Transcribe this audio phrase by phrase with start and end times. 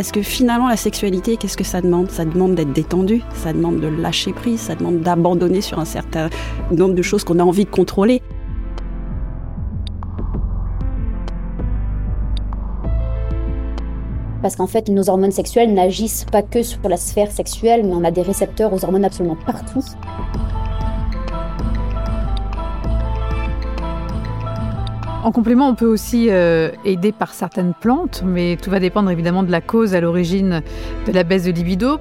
[0.00, 2.10] parce que finalement la sexualité, qu'est-ce que ça demande?
[2.10, 6.30] Ça demande d'être détendu, ça demande de lâcher prise, ça demande d'abandonner sur un certain
[6.70, 8.22] nombre de choses qu'on a envie de contrôler.
[14.40, 18.02] Parce qu'en fait, nos hormones sexuelles n'agissent pas que sur la sphère sexuelle, mais on
[18.02, 19.84] a des récepteurs aux hormones absolument partout.
[25.22, 29.42] En complément, on peut aussi euh, aider par certaines plantes, mais tout va dépendre évidemment
[29.42, 30.62] de la cause à l'origine
[31.06, 31.98] de la baisse de libido.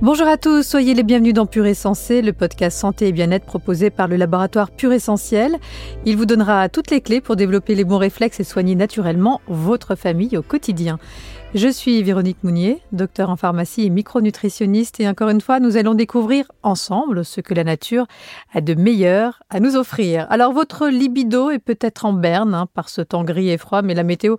[0.00, 3.88] Bonjour à tous, soyez les bienvenus dans Pure Essentiel, le podcast santé et bien-être proposé
[3.88, 5.56] par le laboratoire Pure Essentiel.
[6.04, 9.94] Il vous donnera toutes les clés pour développer les bons réflexes et soigner naturellement votre
[9.94, 10.98] famille au quotidien.
[11.54, 15.94] Je suis Véronique Mounier, docteur en pharmacie et micronutritionniste et encore une fois, nous allons
[15.94, 18.08] découvrir ensemble ce que la nature
[18.52, 20.26] a de meilleur à nous offrir.
[20.30, 23.94] Alors votre libido est peut-être en berne hein, par ce temps gris et froid, mais
[23.94, 24.34] la météo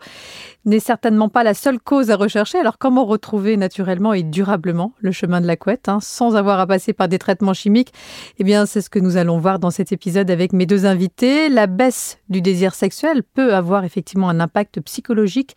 [0.66, 2.57] n'est certainement pas la seule cause à rechercher.
[2.57, 6.67] Alors comment retrouver naturellement et durablement le chemin de la couette hein, sans avoir à
[6.67, 7.94] passer par des traitements chimiques?
[8.39, 11.47] Eh bien, c'est ce que nous allons voir dans cet épisode avec mes deux invités.
[11.47, 15.55] La baisse du désir sexuel peut avoir effectivement un impact psychologique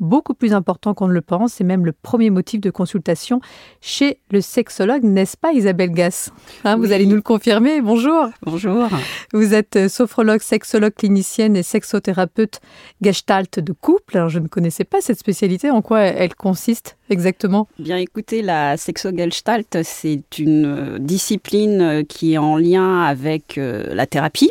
[0.00, 1.54] beaucoup plus important qu'on ne le pense.
[1.54, 3.40] C'est même le premier motif de consultation
[3.80, 6.30] chez le sexologue, n'est-ce pas Isabelle Gass
[6.64, 7.80] hein, Vous allez nous le confirmer.
[7.80, 8.28] Bonjour.
[8.42, 8.86] Bonjour.
[9.32, 12.60] Vous êtes euh, sophrologue, sexologue clinicienne et sexothérapeute
[13.00, 14.18] gestalt de couple.
[14.18, 15.70] Alors, je ne connaissais pas cette spécialité.
[15.70, 16.98] En quoi elle consiste?
[17.10, 23.58] Exactement Bien écoutez, la sexogestalt, c'est une euh, discipline euh, qui est en lien avec
[23.58, 24.50] la thérapie.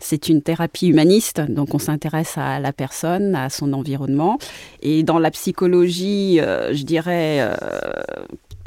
[0.00, 4.38] C'est une thérapie humaniste, donc on s'intéresse à la personne, à son environnement.
[4.82, 7.54] Et dans la psychologie, euh, je dirais, euh,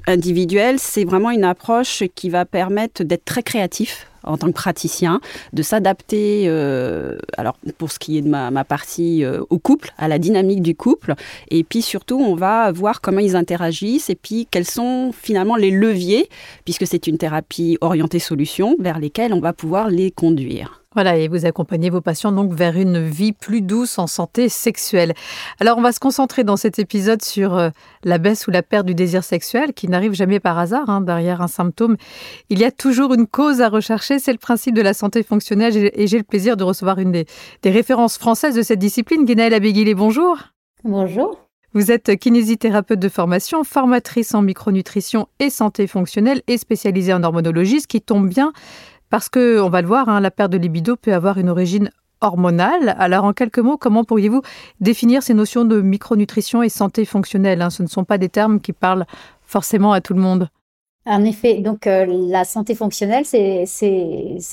[0.08, 5.22] individuelle, c'est vraiment une approche qui va permettre d'être très créatif en tant que praticien,
[5.54, 10.10] de s'adapter, euh, alors pour ce qui est de ma, ma partie, au couple, à
[10.10, 11.14] la dynamique du couple,
[11.50, 15.72] et puis surtout on va voir comment ils interagissent et puis quels sont finalement les
[15.72, 16.28] leviers,
[16.66, 20.84] puisque c'est une thérapie orientée solution, vers lesquels on va pouvoir les conduire.
[20.96, 25.14] Voilà, et vous accompagnez vos patients donc vers une vie plus douce en santé sexuelle.
[25.60, 27.70] Alors, on va se concentrer dans cet épisode sur euh,
[28.04, 30.90] la baisse ou la perte du désir sexuel qui n'arrive jamais par hasard.
[30.90, 31.98] Hein, derrière un symptôme,
[32.50, 34.18] il y a toujours une cause à rechercher.
[34.18, 37.26] C'est le principe de la santé fonctionnelle et j'ai le plaisir de recevoir une des,
[37.66, 39.26] références françaises de cette discipline.
[39.26, 40.38] Guinaëlle Abéguilé, bonjour.
[40.86, 41.38] Bonjour.
[41.74, 47.82] Vous êtes kinésithérapeute de formation, formatrice en micronutrition et santé fonctionnelle et spécialisée en hormonologie,
[47.82, 48.54] ce qui tombe bien
[49.10, 51.90] parce que, on va le voir, hein, la perte de libido peut avoir une origine
[52.22, 52.96] hormonale.
[52.98, 54.42] Alors, en quelques mots, comment pourriez-vous
[54.80, 57.70] définir ces notions de micronutrition et santé fonctionnelle hein?
[57.70, 59.06] Ce ne sont pas des termes qui parlent
[59.44, 60.50] forcément à tout le monde.
[61.06, 63.66] En effet, donc euh, la santé fonctionnelle, c'est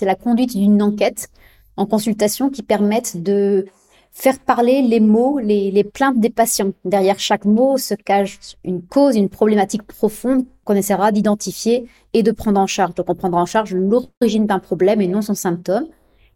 [0.03, 1.29] la conduite d'une enquête
[1.77, 3.67] en consultation qui permette de
[4.15, 6.73] faire parler les mots, les, plaintes des patients.
[6.85, 12.31] Derrière chaque mot se cache une cause, une problématique profonde qu'on essaiera d'identifier et de
[12.31, 12.95] prendre en charge.
[12.95, 15.89] Donc on prendra en charge l'origine d'un problème et non son symptôme.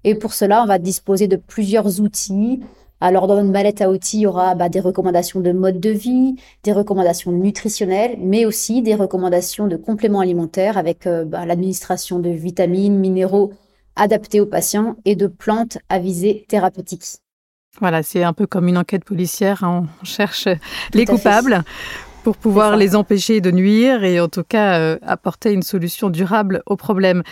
[0.04, 2.60] Et pour cela, on va disposer de plusieurs outils.
[3.00, 5.90] Alors dans notre mallette à outils, il y aura bah, des recommandations de mode de
[5.90, 6.34] vie,
[6.64, 12.30] des recommandations nutritionnelles, mais aussi des recommandations de compléments alimentaires avec euh, bah, l'administration de
[12.30, 13.52] vitamines, minéraux
[13.94, 17.20] adaptés aux patients et de plantes à visée thérapeutique.
[17.80, 19.62] Voilà, c'est un peu comme une enquête policière.
[19.62, 19.86] Hein.
[20.02, 20.48] On cherche
[20.94, 21.64] les coupables
[22.24, 26.62] pour pouvoir les empêcher de nuire et en tout cas euh, apporter une solution durable
[26.66, 27.22] au problème.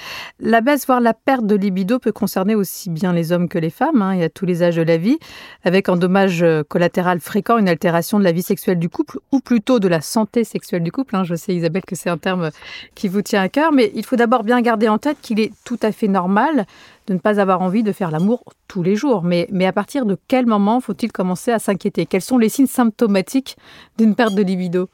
[0.41, 3.71] La baisse, voire la perte de libido peut concerner aussi bien les hommes que les
[3.71, 5.19] femmes, hein, et à tous les âges de la vie,
[5.65, 9.41] avec en dommage euh, collatéral fréquent une altération de la vie sexuelle du couple, ou
[9.41, 11.17] plutôt de la santé sexuelle du couple.
[11.17, 11.25] Hein.
[11.25, 12.51] Je sais Isabelle que c'est un terme
[12.95, 15.53] qui vous tient à cœur, mais il faut d'abord bien garder en tête qu'il est
[15.65, 16.65] tout à fait normal
[17.07, 19.23] de ne pas avoir envie de faire l'amour tous les jours.
[19.23, 22.07] Mais, mais à partir de quel moment faut-il commencer à s'inquiéter?
[22.07, 23.57] Quels sont les signes symptomatiques
[23.99, 24.89] d'une perte de libido?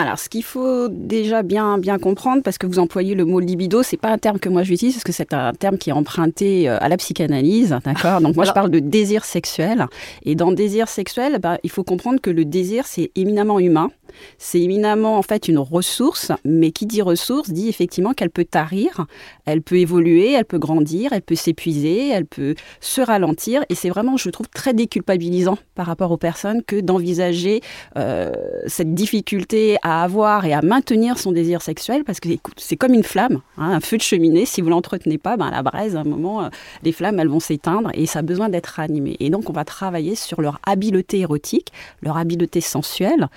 [0.00, 3.82] Alors, ce qu'il faut déjà bien bien comprendre, parce que vous employez le mot libido,
[3.82, 6.68] c'est pas un terme que moi j'utilise, parce que c'est un terme qui est emprunté
[6.68, 8.20] euh, à la psychanalyse, d'accord?
[8.20, 9.86] Donc moi je parle de désir sexuel,
[10.22, 13.90] et dans désir sexuel, bah, il faut comprendre que le désir c'est éminemment humain.
[14.38, 19.06] C'est éminemment en fait une ressource, mais qui dit ressource dit effectivement qu'elle peut tarir,
[19.44, 23.64] elle peut évoluer, elle peut grandir, elle peut s'épuiser, elle peut se ralentir.
[23.68, 27.60] Et c'est vraiment, je trouve, très déculpabilisant par rapport aux personnes que d'envisager
[27.96, 28.32] euh,
[28.66, 33.04] cette difficulté à avoir et à maintenir son désir sexuel, parce que c'est comme une
[33.04, 34.46] flamme, hein, un feu de cheminée.
[34.46, 36.48] Si vous l'entretenez pas, ben, la braise, à un moment, euh,
[36.82, 39.16] les flammes, elles vont s'éteindre et ça a besoin d'être animé.
[39.20, 41.72] Et donc, on va travailler sur leur habileté érotique,
[42.02, 43.28] leur habileté sensuelle,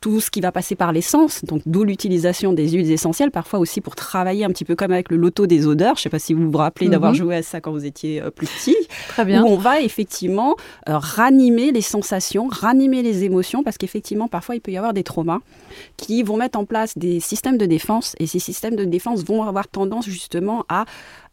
[0.00, 3.80] tout ce qui va passer par l'essence, donc d'où l'utilisation des huiles essentielles, parfois aussi
[3.80, 5.96] pour travailler un petit peu comme avec le loto des odeurs.
[5.96, 7.18] Je ne sais pas si vous vous rappelez d'avoir mhm.
[7.18, 8.76] joué à ça quand vous étiez euh, plus petit.
[9.08, 9.42] Très bien.
[9.42, 10.54] Où on va effectivement
[10.88, 15.02] euh, ranimer les sensations, ranimer les émotions, parce qu'effectivement, parfois, il peut y avoir des
[15.02, 15.40] traumas
[15.96, 19.42] qui vont mettre en place des systèmes de défense, et ces systèmes de défense vont
[19.42, 20.84] avoir tendance justement à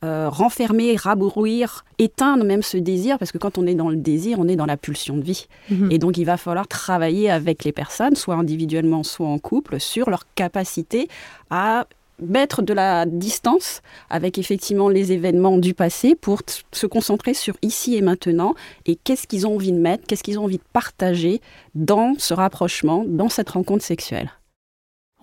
[0.03, 4.39] euh, renfermer, rabrouir, éteindre même ce désir, parce que quand on est dans le désir,
[4.39, 5.47] on est dans la pulsion de vie.
[5.69, 5.91] Mhm.
[5.91, 10.09] Et donc, il va falloir travailler avec les personnes, soit individuellement, soit en couple, sur
[10.09, 11.07] leur capacité
[11.49, 11.87] à
[12.21, 17.95] mettre de la distance avec effectivement les événements du passé pour se concentrer sur ici
[17.95, 18.55] et maintenant
[18.85, 21.41] et qu'est-ce qu'ils ont envie de mettre, qu'est-ce qu'ils ont envie de partager
[21.73, 24.31] dans ce rapprochement, dans cette rencontre sexuelle.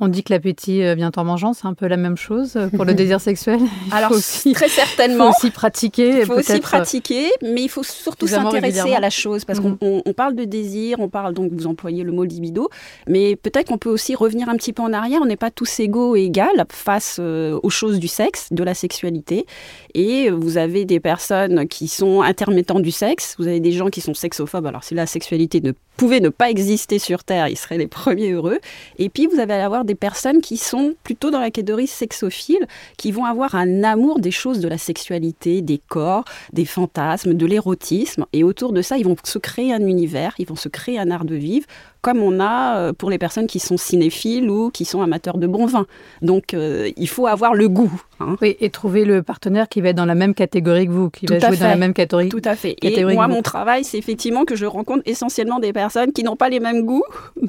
[0.05, 2.67] On dit que l'appétit euh, vient en mangeant, c'est un peu la même chose euh,
[2.67, 3.61] pour le désir sexuel.
[3.93, 5.29] Alors aussi, très certainement.
[5.29, 6.19] Il faut aussi pratiquer.
[6.19, 10.13] Il faut aussi pratiquer, mais il faut surtout s'intéresser à la chose parce qu'on mhm.
[10.17, 12.69] parle de désir, on parle donc vous employez le mot libido,
[13.07, 15.21] mais peut-être qu'on peut aussi revenir un petit peu en arrière.
[15.23, 18.75] On n'est pas tous égaux et égales face euh, aux choses du sexe, de la
[18.75, 19.47] sexualité,
[19.95, 24.01] et vous avez des personnes qui sont intermittents du sexe, vous avez des gens qui
[24.01, 24.67] sont sexophobes.
[24.67, 28.33] Alors si la sexualité ne pouvait ne pas exister sur Terre, ils seraient les premiers
[28.33, 28.59] heureux.
[28.99, 32.67] Et puis vous allez avoir des personnes qui sont plutôt dans la catégorie sexophile,
[32.97, 37.47] qui vont avoir un amour des choses de la sexualité, des corps, des fantasmes, de
[37.47, 38.27] l'érotisme.
[38.33, 41.11] Et autour de ça, ils vont se créer un univers, ils vont se créer un
[41.11, 41.67] art de vivre
[42.03, 45.47] comme on a euh, pour les personnes qui sont cinéphiles ou qui sont amateurs de
[45.47, 45.87] bon vin.
[46.21, 47.93] Donc, euh, il faut avoir le goût.
[48.19, 48.37] Hein.
[48.43, 51.27] Oui, et trouver le partenaire qui va être dans la même catégorie que vous, qui
[51.27, 52.29] va jouer dans la même catégorie.
[52.29, 52.77] Tout à fait.
[52.83, 56.49] Et moi, mon travail, c'est effectivement que je rencontre essentiellement des personnes qui n'ont pas
[56.49, 57.05] les mêmes goûts,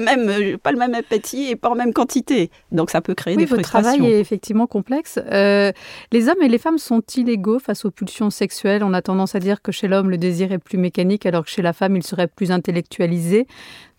[0.00, 2.50] même, euh, pas le même appétit et pas en même quantité.
[2.72, 3.90] Donc, ça peut créer des frustrations.
[3.90, 5.20] Votre travail est effectivement complexe.
[5.30, 8.82] les hommes et les femmes sont-ils égaux face aux pulsions sexuelles?
[8.82, 11.50] On a tendance à dire que chez l'homme, le désir est plus mécanique, alors que
[11.50, 13.46] chez la femme, il serait plus intellectualisé.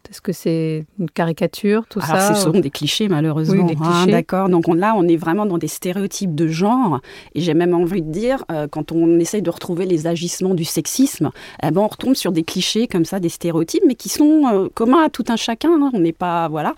[0.10, 3.68] Est-ce que c'est une caricature, tout Alors, ça Ce sont des clichés, malheureusement.
[3.82, 4.50] Hein, d'accord.
[4.50, 7.00] Donc là, on est vraiment dans des stéréotypes de genre.
[7.34, 10.66] Et j'ai même envie de dire, euh, quand on essaye de retrouver les agissements du
[10.66, 11.32] sexisme,
[11.64, 14.68] eh ben, on retombe sur des clichés comme ça, des stéréotypes, mais qui sont euh,
[14.74, 15.72] communs à tout un chacun.
[15.82, 15.92] Hein.
[15.94, 16.48] On n'est pas.
[16.48, 16.74] Voilà.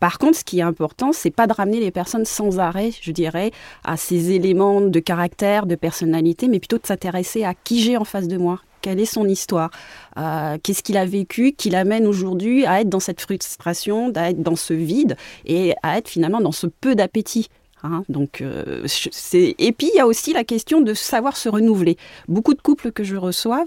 [0.00, 3.10] Par contre, ce qui est important, c'est pas de ramener les personnes sans arrêt, je
[3.10, 3.50] dirais,
[3.84, 8.04] à ces éléments de caractère, de personnalité, mais plutôt de s'intéresser à qui j'ai en
[8.04, 9.70] face de moi, quelle est son histoire
[10.18, 14.42] euh, Qu'est-ce qu'il a vécu qui l'amène aujourd'hui à être dans cette frustration, à être
[14.42, 15.16] dans ce vide
[15.46, 17.48] et à être finalement dans ce peu d'appétit
[17.82, 18.02] hein?
[18.08, 18.86] donc, euh,
[19.34, 21.96] et puis il y a aussi la question de savoir se renouveler.
[22.28, 23.64] Beaucoup de couples que je reçois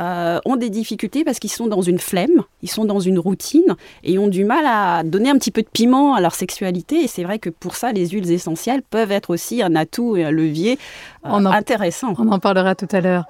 [0.00, 3.76] euh, ont des difficultés parce qu'ils sont dans une flemme, ils sont dans une routine
[4.04, 7.02] et ont du mal à donner un petit peu de piment à leur sexualité.
[7.02, 10.24] Et c'est vrai que pour ça, les huiles essentielles peuvent être aussi un atout et
[10.24, 10.78] un levier
[11.24, 12.14] intéressant.
[12.18, 13.24] On en parlera tout à l'heure.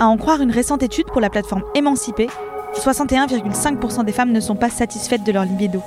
[0.00, 2.28] À en croire une récente étude pour la plateforme Émancipée,
[2.74, 5.82] 61,5% des femmes ne sont pas satisfaites de leur libido.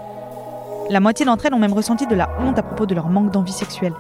[0.90, 3.32] La moitié d'entre elles ont même ressenti de la honte à propos de leur manque
[3.32, 3.94] d'envie sexuelle.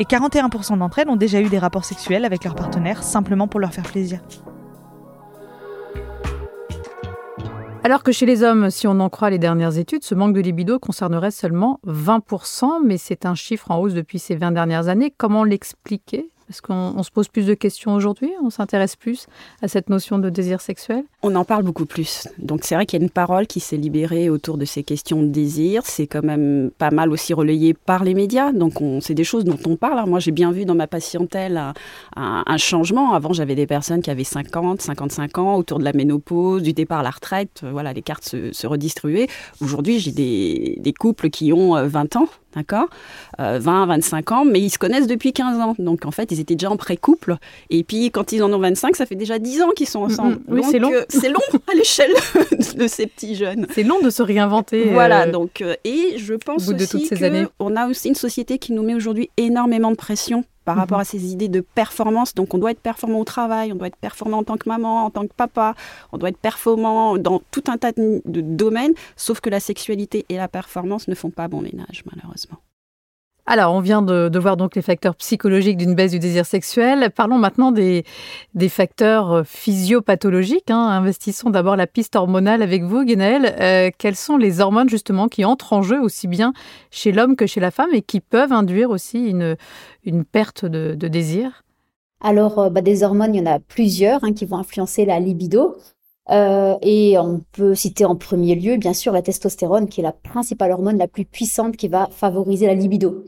[0.00, 3.60] Et 41% d'entre elles ont déjà eu des rapports sexuels avec leur partenaire simplement pour
[3.60, 4.18] leur faire plaisir.
[7.84, 10.40] Alors que chez les hommes, si on en croit les dernières études, ce manque de
[10.40, 15.14] libido concernerait seulement 20%, mais c'est un chiffre en hausse depuis ces 20 dernières années.
[15.16, 16.33] Comment l'expliquer?
[16.50, 18.30] Est-ce qu'on se pose plus de questions aujourd'hui?
[18.42, 19.26] On s'intéresse plus
[19.62, 21.04] à cette notion de désir sexuel?
[21.22, 22.28] On en parle beaucoup plus.
[22.38, 25.22] Donc c'est vrai qu'il y a une parole qui s'est libérée autour de ces questions
[25.22, 25.82] de désir.
[25.86, 28.52] C'est quand même pas mal aussi relayé par les médias.
[28.52, 30.06] Donc c'est des choses dont on parle.
[30.08, 31.60] moi j'ai bien vu dans ma patientèle
[32.16, 33.14] un, changement.
[33.14, 37.00] Avant j'avais des personnes qui avaient 50, 55 ans autour de la ménopause, du départ
[37.00, 37.62] à la retraite.
[37.70, 39.28] Voilà, les cartes se, redistribuaient.
[39.60, 42.88] Aujourd'hui j'ai des, des couples qui ont 20 euh, ans d'accord?
[43.38, 45.74] 20, euh, 25 ans, mais ils se connaissent depuis 15 ans.
[45.78, 47.36] Donc en fait, ils étaient déjà en pré-couple.
[47.70, 50.04] Et puis quand ils en ont 25, ça fait déjà 10 ans qu'ils sont mm,
[50.04, 50.38] ensemble.
[50.48, 50.92] oui, c'est long.
[50.92, 52.12] Euh, c'est long à l'échelle
[52.76, 53.66] de ces petits jeunes.
[53.70, 54.90] C'est long de se réinventer.
[54.92, 58.94] Voilà, euh, donc, et je pense aussi qu'on a aussi une société qui nous met
[58.94, 61.02] aujourd'hui énormément de pression par rapport mhm.
[61.02, 62.34] à ces idées de performance.
[62.34, 65.04] Donc on doit être performant au travail, on doit être performant en tant que maman,
[65.04, 65.74] en tant que papa,
[66.12, 70.36] on doit être performant dans tout un tas de, domaines, sauf que la sexualité et
[70.36, 72.58] la performance ne font pas bon ménage, malheureusement.
[73.46, 77.10] Alors, on vient de, voir donc les facteurs psychologiques d'une baisse du désir sexuel.
[77.14, 78.04] Parlons maintenant des,
[78.70, 80.70] facteurs euh, physiopathologiques.
[80.70, 80.88] Hein.
[80.88, 83.54] Investissons d'abord la piste hormonale avec vous, Guénaël.
[83.60, 86.54] Euh, quelles sont les hormones justement qui entrent en jeu aussi bien
[86.90, 89.56] chez l'homme que chez la femme et qui peuvent induire aussi une,
[90.04, 91.64] une perte de, désir?
[92.22, 95.20] Alors, euh, bah, des hormones, il y en a plusieurs hein, qui vont influencer la
[95.20, 95.76] libido.
[96.30, 100.12] Euh, et on peut citer en premier lieu, bien sûr, la testostérone, qui est la
[100.12, 103.24] principale hormone la plus puissante qui va favoriser la libido.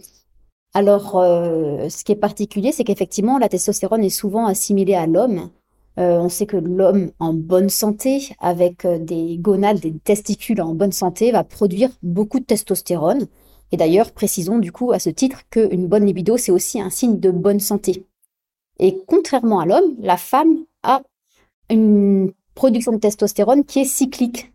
[0.75, 5.51] Alors, euh, ce qui est particulier, c'est qu'effectivement, la testostérone est souvent assimilée à l'homme,
[5.99, 10.93] Euh, on sait que l'homme en bonne santé, avec des gonades, des testicules en bonne
[10.93, 13.27] santé, va produire beaucoup de testostérone.
[13.73, 17.19] Et d'ailleurs, précisons du coup à ce titre qu'une bonne libido, c'est aussi un signe
[17.19, 18.05] de bonne santé.
[18.79, 21.01] Et contrairement à l'homme, la femme a
[21.71, 24.53] une production de testostérone qui est cyclique.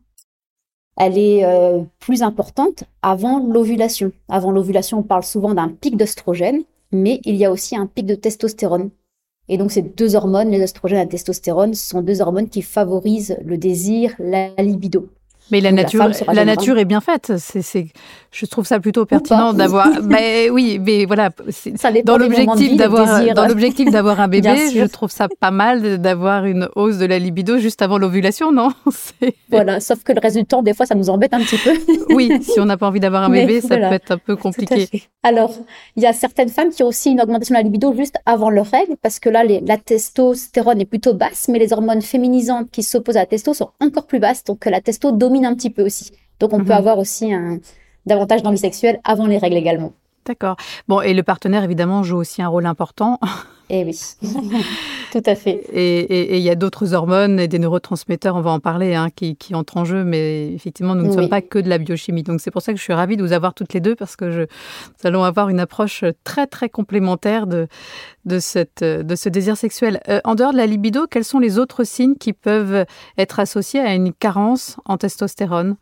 [0.98, 4.12] Elle est euh, plus importante avant l'ovulation.
[4.28, 8.06] Avant l'ovulation, on parle souvent d'un pic d'œstrogène, mais il y a aussi un pic
[8.06, 8.90] de testostérone.
[9.48, 13.38] Et donc ces deux hormones, les oestrogènes et la testostérone, sont deux hormones qui favorisent
[13.46, 15.08] le désir, la libido.
[15.52, 17.34] Mais la nature, la, nature est bien faite.
[17.38, 17.88] C'est,
[18.32, 19.90] je trouve ça plutôt pertinent d'avoir.
[20.04, 21.30] ben oui, mais voilà,
[22.06, 26.70] dans l'objectif d'avoir, dans l'objectif d'avoir un bébé, je trouve ça pas mal d'avoir une
[26.76, 28.70] hausse de la libido juste avant l'ovulation, non?
[29.50, 31.72] Voilà, sauf que le temps, des fois, ça nous embête un petit peu.
[32.14, 34.88] oui, si on n'a pas envie d'avoir un bébé, ça peut être un peu compliqué.
[35.24, 35.54] Alors,
[35.98, 38.50] il y a certaines femmes qui ont aussi une augmentation de la libido juste avant
[38.50, 42.84] leur règle, parce que là, la testostérone est plutôt basse, mais les hormones féminisantes qui
[42.84, 45.84] s'opposent à la testo sont encore plus basses, donc la testo domine un petit peu
[45.84, 46.12] aussi.
[46.40, 46.72] Donc on peut mhm.
[46.72, 47.60] avoir aussi un,
[48.06, 49.94] davantage d'envie sexuelle avant les règles également.
[50.26, 50.56] D'accord.
[50.88, 53.20] Bon, et le partenaire, évidemment, joue aussi un rôle important.
[53.74, 53.98] Eh oui,
[55.14, 55.64] tout à fait.
[55.72, 59.38] Et il y a d'autres hormones et des neurotransmetteurs, on va en parler, hein, qui,
[59.54, 62.24] entrent en jeu, mais effectivement, nous ne sommes pas que de la biochimie.
[62.24, 64.18] Donc c'est pour ça que je suis ravie de vous avoir toutes les deux, parce
[64.18, 67.70] que je, nous allons avoir une approche très, très complémentaire de,
[68.26, 70.02] de, cette, de ce désir sexuel.
[70.10, 72.86] Euh, en dehors de la libido, quels sont les autres signes qui peuvent
[73.18, 75.78] être associés à une carence en testostérone?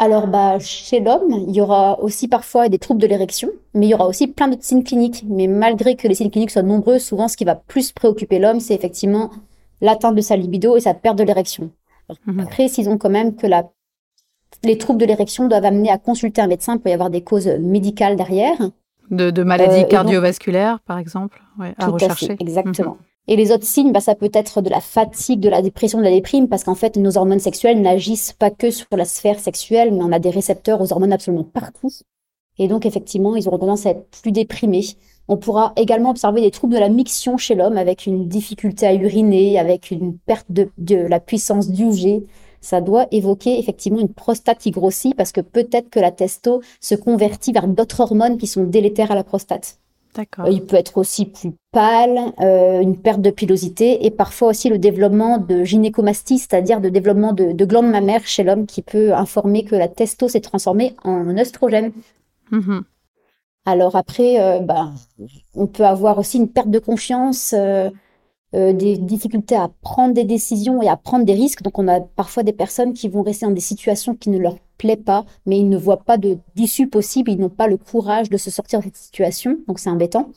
[0.00, 3.88] Alors, bah, chez l'homme, il y aura aussi parfois des troubles de l'érection, mais il
[3.90, 5.24] y aura aussi plein d'autres signes cliniques.
[5.28, 8.60] Mais malgré que les signes cliniques soient nombreux, souvent, ce qui va plus préoccuper l'homme,
[8.60, 9.30] c'est effectivement
[9.80, 11.70] l'atteinte de sa libido et sa perte de l'érection.
[12.26, 12.46] Mhm.
[12.46, 13.64] Précisons quand même que la...
[14.62, 16.76] les troubles de l'érection doivent amener à consulter un médecin.
[16.76, 18.56] Il peut y avoir des causes médicales derrière.
[19.10, 21.42] De, maladies euh, cardiovasculaires, par exemple,
[21.78, 22.36] à rechercher.
[22.38, 22.92] exactement.
[22.92, 22.98] Mhm.
[23.30, 26.04] Et les autres signes, bah, ça peut être de la fatigue, de la dépression, de
[26.04, 29.92] la déprime, parce qu'en fait, nos hormones sexuelles n'agissent pas que sur la sphère sexuelle,
[29.92, 31.90] mais on a des récepteurs aux hormones absolument partout.
[32.58, 34.86] Et donc, effectivement, ils auront tendance à être plus déprimés.
[35.28, 38.94] On pourra également observer des troubles de la miction chez l'homme, avec une difficulté à
[38.94, 42.22] uriner, avec une perte de, de la puissance du G.
[42.62, 46.94] Ça doit évoquer effectivement une prostate qui grossit, parce que peut-être que la testo se
[46.94, 49.78] convertit vers d'autres hormones qui sont délétères à la prostate.
[50.18, 54.68] Euh, il peut être aussi plus pâle, euh, une perte de pilosité et parfois aussi
[54.68, 59.64] le développement de gynécomastie, c'est-à-dire de développement de, glandes mammaires chez l'homme qui peut informer
[59.64, 61.92] que la testo s'est transformée en oestrogène.
[62.52, 62.82] Mm-hmm.
[63.66, 64.90] Alors après, euh, bah,
[65.54, 67.54] on peut avoir aussi une perte de confiance,
[68.54, 71.62] des difficultés à prendre des décisions et à prendre des risques.
[71.62, 74.56] Donc on a parfois des personnes qui vont rester dans des situations qui ne leur
[74.78, 76.16] plaît pas, mais ils ne voient pas
[76.56, 79.90] d'issue possible, ils n'ont pas le courage de se sortir de cette situation, donc c'est
[79.90, 80.30] embêtant.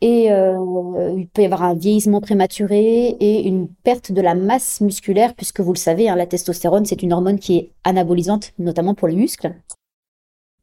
[0.00, 4.80] Et euh, il peut y avoir un vieillissement prématuré et une perte de la masse
[4.80, 8.94] musculaire, puisque vous le savez, hein, la testostérone, c'est une hormone qui est anabolisante, notamment
[8.94, 9.54] pour les muscles.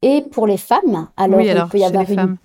[0.01, 2.37] Et pour les femmes, alors, il peut y avoir une...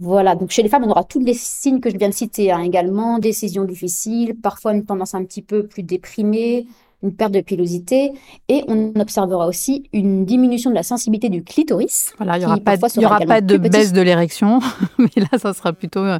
[0.00, 2.52] Voilà, donc chez les femmes, on aura tous les signes que je viens de citer
[2.52, 6.68] hein, également, décision difficile, parfois une tendance un petit peu plus déprimée,
[7.02, 8.12] une perte de pilosité
[8.48, 12.12] et on observera aussi une diminution de la sensibilité du clitoris.
[12.18, 14.60] Voilà, il n'y aura, pas, y aura pas de baisse de l'érection,
[14.98, 16.18] mais là, ça sera plutôt euh,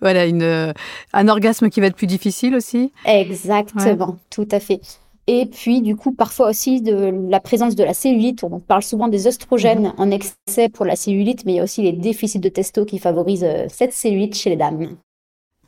[0.00, 0.72] voilà, une, euh,
[1.12, 2.92] un orgasme qui va être plus difficile aussi.
[3.06, 4.80] Exactement, tout à fait.
[5.28, 8.42] Et puis, du coup, parfois aussi de la présence de la cellulite.
[8.42, 9.94] On parle souvent des oestrogènes mhm.
[9.98, 12.98] en excès pour la cellulite, mais il y a aussi les déficits de testo qui
[12.98, 14.96] favorisent euh, cette cellulite chez les dames.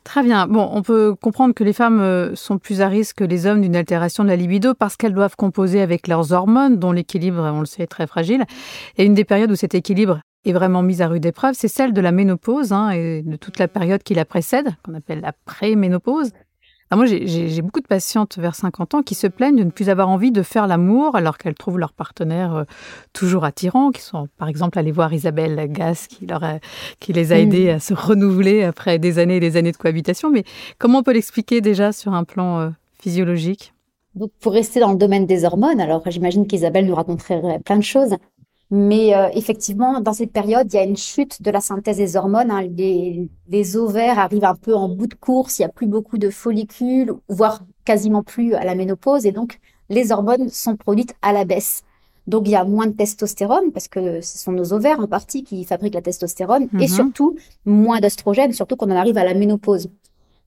[0.05, 0.45] Très bien.
[0.47, 3.61] Bon, on peut comprendre que les femmes euh, sont plus à risque que les hommes
[3.61, 7.61] d'une altération de la libido parce qu'elles doivent composer avec leurs hormones, dont l'équilibre, on
[7.61, 8.45] le sait, est très fragile.
[8.97, 11.91] Et une des périodes où cet équilibre est vraiment mise à rude épreuve, c'est celle
[11.91, 15.33] de la ménopause hein, et de toute la période qui la précède, qu'on appelle la
[15.33, 16.29] pré-ménopause.
[16.95, 19.89] Ah, moi, j'ai beaucoup de patientes vers 50 ans qui se plaignent de ne plus
[19.89, 22.63] avoir envie de faire l'amour alors qu'elles trouvent leur partenaire euh,
[23.11, 26.41] toujours attirant, qui sont par exemple allées voir Isabelle Gas qui, leur
[27.01, 30.29] qui les a aidées à se renouveler après des années et des années de cohabitation.
[30.29, 30.45] Mais
[30.77, 32.69] comment on peut l'expliquer déjà sur un plan euh,
[33.01, 33.73] physiologique?
[34.15, 37.83] Donc, pour rester dans le domaine des hormones, alors j'imagine qu'Isabelle nous raconterait plein de
[37.83, 38.15] choses.
[38.71, 42.15] Mais euh, effectivement, dans cette période, il y a une chute de la synthèse des
[42.15, 42.49] hormones.
[42.49, 42.67] Hein.
[43.47, 46.29] Les, ovaires arrivent un peu en bout de course, il n'y a plus beaucoup de
[46.29, 49.25] follicules, voire quasiment plus à la ménopause.
[49.25, 51.83] Et donc, les hormones sont produites à la baisse.
[52.25, 55.43] Donc, il y a moins de testostérone, parce que ce sont nos ovaires en partie
[55.43, 56.87] qui fabriquent la testostérone, et mhm.
[56.87, 59.89] surtout moins d'oestrogène, surtout quand on arrive à la ménopause.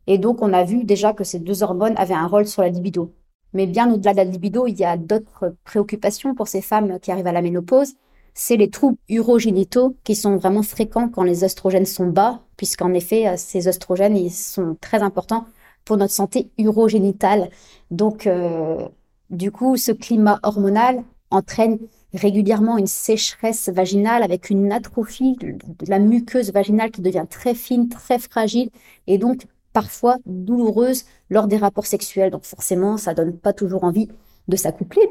[0.09, 2.69] Et donc, on a vu déjà que ces deux hormones avaient un rôle sur la
[2.69, 3.13] libido.
[3.53, 7.13] Mais bien au-delà de la libido, il y a d'autres préoccupations pour ces femmes qui
[7.13, 7.95] arrivent à la ménopause
[8.39, 13.27] c'est les troubles urogénitaux qui sont vraiment fréquents quand les oestrogènes sont bas, puisqu'en effet,
[13.27, 15.47] euh, ces oestrogènes, sont très importants
[15.85, 17.51] pour notre santé urogénitale.
[17.91, 18.87] Donc, euh,
[19.31, 21.03] du coup, ce climat hormonal
[21.33, 21.79] entraîne
[22.15, 25.57] régulièrement une sécheresse vaginale avec une atrophie de,
[25.89, 28.71] la muqueuse vaginale qui devient très fine, très fragile
[29.09, 32.31] et donc parfois douloureuse lors des rapports sexuels.
[32.31, 34.09] Donc forcément, ça donne pas toujours envie
[34.47, 35.11] de s'accoupler.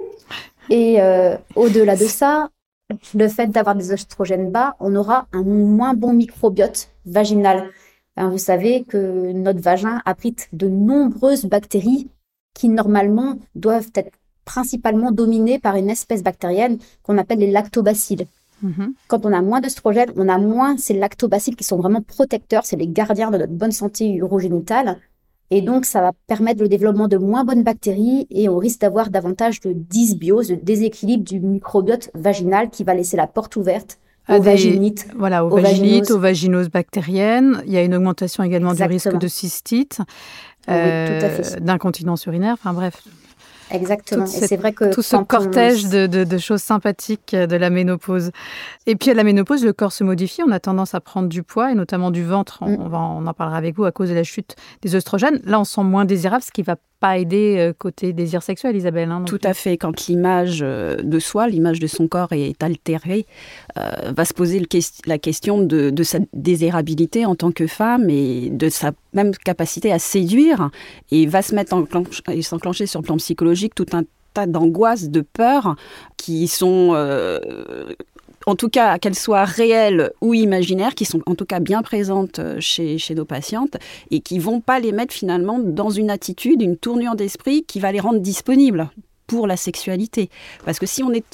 [0.69, 2.49] Et euh, au-delà de ça,
[3.13, 7.69] le fait d'avoir des oestrogènes bas, on aura un moins bon microbiote vaginal.
[8.17, 12.09] vous savez que notre vagin abrite de nombreuses bactéries
[12.53, 14.11] qui normalement doivent être
[14.45, 18.25] principalement dominées par une espèce bactérienne qu'on appelle les lactobacilles.
[18.63, 18.93] Mhm.
[19.07, 22.77] Quand on a moins d'oestrogènes, on a moins ces lactobacilles qui sont vraiment protecteurs, c'est
[22.77, 24.97] les gardiens de notre bonne santé urogénitale.
[25.49, 29.09] Et donc, ça va permettre le développement de moins bonnes bactéries et on risque d'avoir
[29.09, 33.97] davantage de dysbiose, de déséquilibre du microbiote vaginal qui va laisser la porte ouverte
[34.29, 35.07] aux vaginites.
[35.17, 37.63] Voilà, aux, vaginites, aux vaginoses bactériennes.
[37.65, 39.99] Il y a une augmentation également du risque de cystite,
[40.69, 43.03] euh, d'incontinence urinaire, enfin bref.
[43.71, 44.25] Exactement.
[44.25, 48.31] et c'est vrai que tout ce cortège de, choses sympathiques de la ménopause.
[48.85, 50.41] Et puis à la ménopause, le corps se modifie.
[50.43, 52.59] On a tendance à prendre du poids et notamment du ventre.
[52.61, 52.89] On, mm.
[52.89, 55.39] va, on en parlera avec vous à cause de la chute des oestrogènes.
[55.43, 59.11] Là, on sent moins désirable, ce qui va pas aider euh, côté désir sexuel, Isabelle.
[59.11, 59.77] Hein, Tout à fait.
[59.77, 63.25] Quand l'image euh, de soi, l'image de son corps est altérée,
[63.77, 64.61] euh, va se poser
[65.05, 69.91] la question de, de, sa désirabilité en tant que femme et de sa même capacité
[69.91, 70.69] à séduire
[71.11, 71.85] et va se mettre en
[72.31, 75.75] et s'enclencher sur le plan psychologique tout un tas d'angoisses, de peurs
[76.17, 76.93] qui sont
[78.47, 82.39] en tout cas qu'elles soient réelles ou imaginaires, qui sont en tout cas bien présentes
[82.39, 83.77] euh, chez, nos patientes
[84.09, 87.91] et qui vont pas les mettre finalement dans une attitude, une tournure d'esprit qui va
[87.91, 88.89] les rendre disponibles
[89.27, 90.29] pour la sexualité.
[90.63, 91.25] Parce que si on est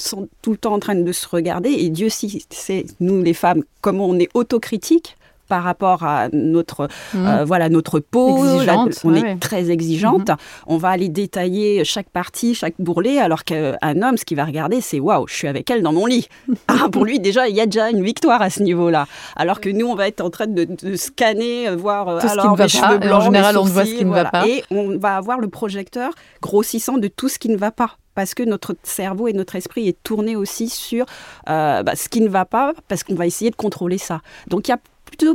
[0.42, 4.08] tout le temps en train de se regarder, et Dieu c'est nous les femmes, comment
[4.08, 5.16] on est autocritique,
[5.48, 7.18] par rapport à notre, mmh.
[7.26, 8.44] euh, voilà, notre peau.
[9.04, 10.30] on est très exigeante.
[10.30, 10.36] Mmh.
[10.68, 14.82] On va aller détailler chaque partie, chaque bourrelet, alors qu'un homme, ce qu'il va regarder,
[14.82, 16.28] c'est waouh, je suis avec elle dans mon lit.
[16.68, 19.06] Ah, pour lui, déjà, il y a déjà une victoire à ce niveau-là.
[19.36, 22.68] Alors que nous, on va être en train de, scanner, euh, voir euh, alors, les
[22.68, 24.48] cheveux blancs, en général, on voit ce qui ne va pas.
[24.48, 28.34] Et on va avoir le projecteur grossissant de tout ce qui ne va pas parce
[28.34, 31.06] que notre cerveau et notre esprit est tourné aussi sur
[31.48, 34.22] bah, ce qui ne va pas, parce qu'on va essayer de contrôler ça.
[34.48, 34.80] Donc il y a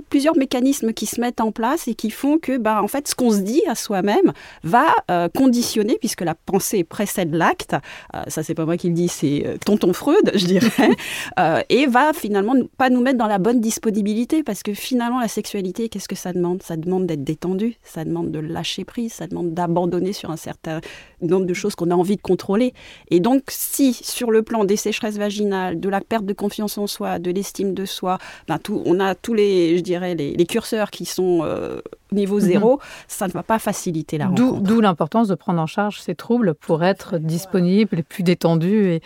[0.08, 3.14] plusieurs mécanismes qui se mettent en place et qui font que, bah, en fait, ce
[3.14, 7.76] qu'on se dit à soi-même va euh, conditionner, puisque la pensée précède l'acte.
[8.14, 10.90] Euh, ça, c'est pas moi qui le dis, c'est euh, tonton Freud, je dirais,
[11.68, 15.88] et va finalement pas nous mettre dans la bonne disponibilité, parce que finalement, la sexualité,
[15.88, 16.62] qu'est-ce que ça demande?
[16.62, 20.80] Ça demande d'être détendu, ça demande de lâcher prise, ça demande d'abandonner sur un certain
[21.20, 22.74] nombre de choses qu'on a envie de contrôler.
[23.10, 26.86] Et donc, si sur le plan des sécheresses vaginales, de la perte de confiance en
[26.86, 30.90] soi, de l'estime de soi, ben, tout, on a tous les je dirais, les, curseurs
[30.90, 31.81] qui sont euh,
[32.12, 32.40] niveau mhm.
[32.40, 34.61] zéro, ça ne va pas faciliter la rencontre.
[34.62, 38.88] D'où l'importance de prendre en charge ces troubles pour être disponible et plus détendu.
[38.88, 39.02] Et...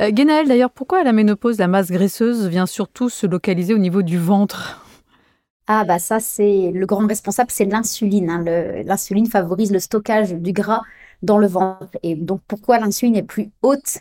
[0.00, 4.02] Euh, d'ailleurs, pourquoi à la ménopause, la masse graisseuse vient surtout se localiser au niveau
[4.02, 4.84] du ventre?
[5.70, 8.30] Ah bah ça c'est le grand responsable, c'est l'insuline.
[8.30, 8.44] Hein.
[8.86, 10.80] L'insuline favorise le stockage du gras
[11.22, 11.90] dans le ventre.
[12.02, 13.98] Et donc pourquoi l'insuline est plus haute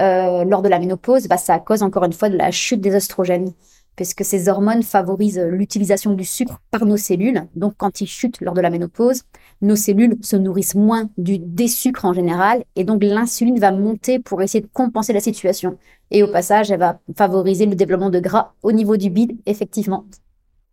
[0.00, 1.26] euh, lors de la ménopause?
[1.26, 3.52] Bah, Ça cause encore une fois de la chute des oestrogènes
[4.00, 7.46] puisque ces hormones favorisent l'utilisation du sucre par nos cellules.
[7.54, 9.24] Donc, quand ils chutent lors de la ménopause,
[9.60, 14.40] nos cellules se nourrissent moins du désucre en général, et donc l'insuline va monter pour
[14.40, 15.76] essayer de compenser la situation.
[16.10, 20.06] Et au passage, elle va favoriser le développement de gras au niveau du bide, effectivement.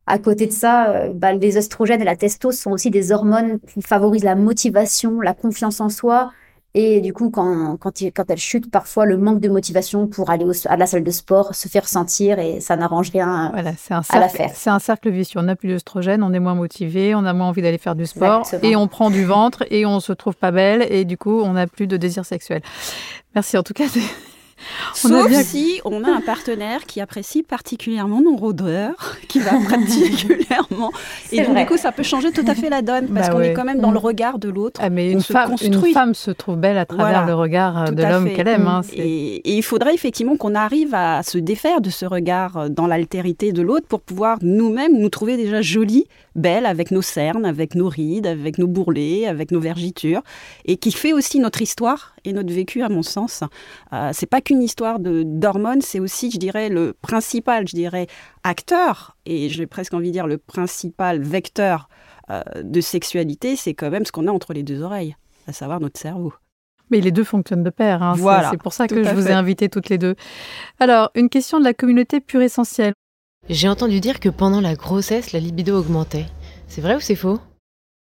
[0.05, 3.59] À côté de ça, euh, bah, les oestrogènes et la testo sont aussi des hormones
[3.59, 6.31] qui favorisent la motivation, la confiance en soi,
[6.79, 10.45] et du coup, quand, quand, quand, elle chute, parfois le manque de motivation pour aller
[10.65, 14.19] à la salle de sport se fait ressentir et ça n'arrange rien voilà, un à
[14.19, 14.51] l'affaire.
[14.53, 15.39] C'est un cercle vicieux.
[15.39, 18.05] On n'a plus d'œstrogène, on est moins motivé, on a moins envie d'aller faire du
[18.05, 21.41] sport et on prend du ventre et on se trouve pas belle et du coup,
[21.41, 22.61] on n'a plus de désir sexuel.
[23.33, 23.85] Merci en tout cas.
[24.93, 30.91] Sauf si on a un partenaire qui apprécie particulièrement nos rôdeurs, qui va particulièrement.
[31.31, 33.41] Et donc, du coup, ça peut changer tout à fait la donne, parce bah qu'on
[33.41, 34.79] est quand même dans le regard de l'autre.
[34.83, 38.03] Ah, mais une, femme, une femme se trouve belle à travers le regard euh, de
[38.03, 38.67] l'homme qu'elle aime.
[38.67, 42.87] Hein, et, il faudrait effectivement qu'on arrive à se défaire de ce regard euh, dans
[42.87, 47.75] l'altérité de l'autre pour pouvoir nous-mêmes nous trouver déjà jolies, belles, avec nos cernes, avec
[47.75, 50.21] nos rides, avec nos bourrelets, avec nos vergitures,
[50.65, 53.43] et qui fait aussi notre histoire et notre vécu, à mon sens.
[53.93, 58.07] Euh, c'est pas qu'une histoire d'hormones, c'est aussi, je dirais, le principal, je dirais,
[58.43, 61.89] acteur, et j'ai presque envie de dire le principal vecteur
[62.29, 65.15] euh, de sexualité, c'est quand même ce qu'on a entre les deux oreilles,
[65.47, 66.33] à savoir notre cerveau.
[66.89, 68.01] Mais les deux fonctionnent de pair.
[68.03, 68.13] Hein.
[68.17, 70.15] Voilà, c'est pour ça que je vous ai invité toutes les deux.
[70.79, 72.93] Alors, une question de la communauté pure essentielle.
[73.49, 76.25] J'ai entendu dire que pendant la grossesse, la libido augmentait.
[76.67, 77.39] C'est vrai ou c'est faux?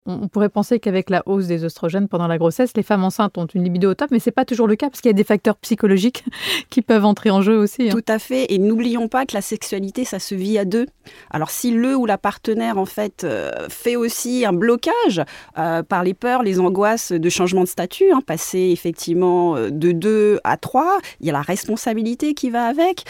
[0.06, 3.44] On pourrait penser qu'avec la hausse des oestrogènes pendant la grossesse, les femmes enceintes ont
[3.44, 5.24] une libido au top, mais c'est pas toujours le cas parce qu'il y a des
[5.24, 6.24] facteurs psychologiques
[6.70, 7.88] qui peuvent entrer en jeu aussi.
[7.88, 7.92] Hein.
[7.92, 8.46] Tout à fait.
[8.50, 10.86] Et n'oublions pas que la sexualité, ça se vit à deux.
[11.30, 15.22] Alors si le ou la partenaire en fait euh, fait aussi un blocage
[15.58, 19.92] euh, par les peurs, les angoisses de changement de statut, hein, passer effectivement euh, de
[19.92, 23.04] deux à trois, il y a la responsabilité qui va avec.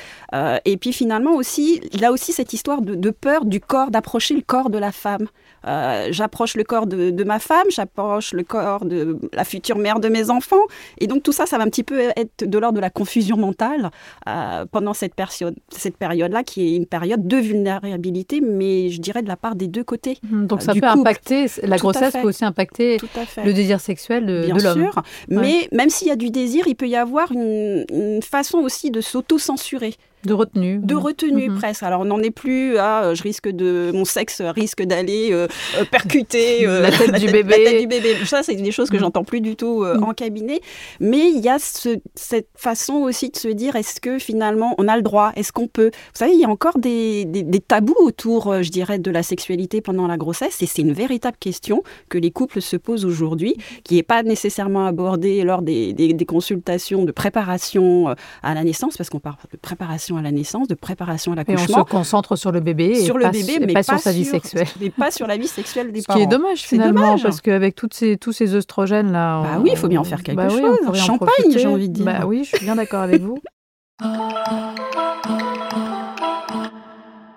[0.65, 4.71] et puis finalement aussi, a aussi cette histoire de peur du corps, d'approcher le corps
[4.71, 5.29] de la femme.
[5.65, 10.31] J'approche le corps de, ma femme, j'approche le corps de la future mère de mes
[10.31, 10.65] enfants.
[10.99, 13.37] Et donc tout ça, ça va un petit peu être de l'ordre de la confusion
[13.37, 13.91] mentale
[14.29, 19.23] euh, pendant cette, période, cette période-là, qui est une période de vulnérabilité, mais je dirais
[19.23, 20.19] de la part des deux côtés.
[20.23, 22.99] Mmh, donc ça peut impacter, la grossesse peut aussi impacter
[23.45, 24.83] le désir sexuel de, Bien de l'homme.
[24.83, 28.59] sûr, mais même s'il y a du désir, il peut y avoir une, une façon
[28.59, 29.95] aussi de s'auto-censurer.
[30.25, 30.79] De retenue.
[30.83, 31.59] De retenue mhm.
[31.59, 31.83] presque.
[31.83, 35.47] Alors on n'en est plus à euh, je risque de mon sexe risque d'aller euh,
[35.79, 37.81] euh, percuter la, tête du bébé.
[37.81, 38.17] du bébé.
[38.27, 39.03] Ça c'est des choses que mhm.
[39.03, 40.05] j'entends plus du tout mhm.
[40.05, 40.61] en cabinet.
[41.01, 44.97] Mais il y a cette façon aussi de se dire est-ce que finalement on a
[44.97, 45.33] le droit?
[45.37, 45.91] Est-ce qu'on peut?
[45.95, 49.81] Vous savez il y a encore des, des, tabous autour, je dirais, de la sexualité
[49.81, 53.97] pendant la grossesse et c'est une véritable question que les couples se posent aujourd'hui, qui
[53.97, 59.21] n'est pas nécessairement abordée lors des, des consultations de préparation à la naissance parce qu'on
[59.21, 61.79] parle de préparation à la naissance, de préparation à l'accouchement.
[61.79, 63.99] Et on se concentre sur le bébé, sur et le pas, bébé, mais pas, sur
[63.99, 64.69] sa vie sexuelle.
[64.81, 66.19] Mais pas sur la vie sexuelle des Ce parents.
[66.21, 69.43] Ce qui est dommage finalement, parce qu'avec toutes ces, tous ces œstrogènes là.
[69.43, 70.79] Bah oui, il faut bien en faire quelque bah chose.
[70.89, 72.05] Oui, Champagne, j'ai envie de dire.
[72.05, 73.39] Bah oui, je suis bien d'accord avec vous.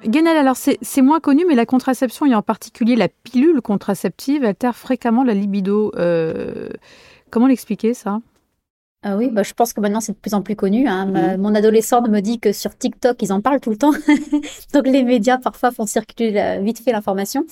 [0.06, 4.76] Guénel, alors c'est moins connu, mais la contraception, et en particulier la pilule contraceptive, altère
[4.76, 5.92] fréquemment la libido.
[5.96, 6.70] Euh,
[7.30, 8.20] comment l'expliquer ça?
[9.04, 10.88] Ah oui, bah, je pense que maintenant c'est de plus en plus connu.
[10.88, 11.06] Hein.
[11.06, 11.42] Mhm.
[11.42, 13.92] Mon adolescente me dit que sur TikTok, ils en parlent tout le temps.
[14.74, 17.46] Donc les médias parfois font circuler vite fait l'information.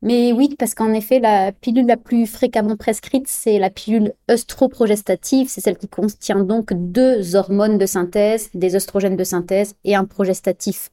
[0.00, 5.48] Mais oui, parce qu'en effet, la pilule la plus fréquemment prescrite, c'est la pilule œstroprogestative.
[5.48, 10.04] C'est celle qui contient donc deux hormones de synthèse, des œstrogènes de synthèse et un
[10.04, 10.90] progestatif.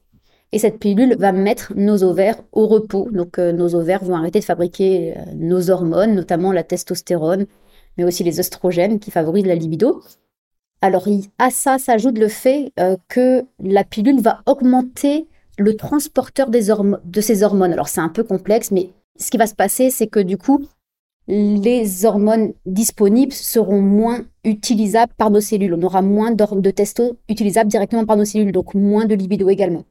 [0.52, 3.08] Et cette pilule va mettre nos ovaires au repos.
[3.12, 7.46] Donc euh, nos ovaires vont arrêter de fabriquer euh, nos hormones, notamment la testostérone
[7.96, 10.02] mais aussi les oestrogènes qui favorisent la libido.
[10.82, 15.26] Alors à ça s'ajoute le fait euh, que la pilule va augmenter
[15.58, 16.68] le transporteur des
[17.04, 17.72] de ces hormones.
[17.72, 20.66] Alors c'est un peu complexe, mais ce qui va se passer, c'est que du coup,
[21.28, 25.74] les hormones disponibles seront moins utilisables par nos cellules.
[25.74, 29.84] On aura moins de testo utilisables directement par nos cellules, donc moins de libido également.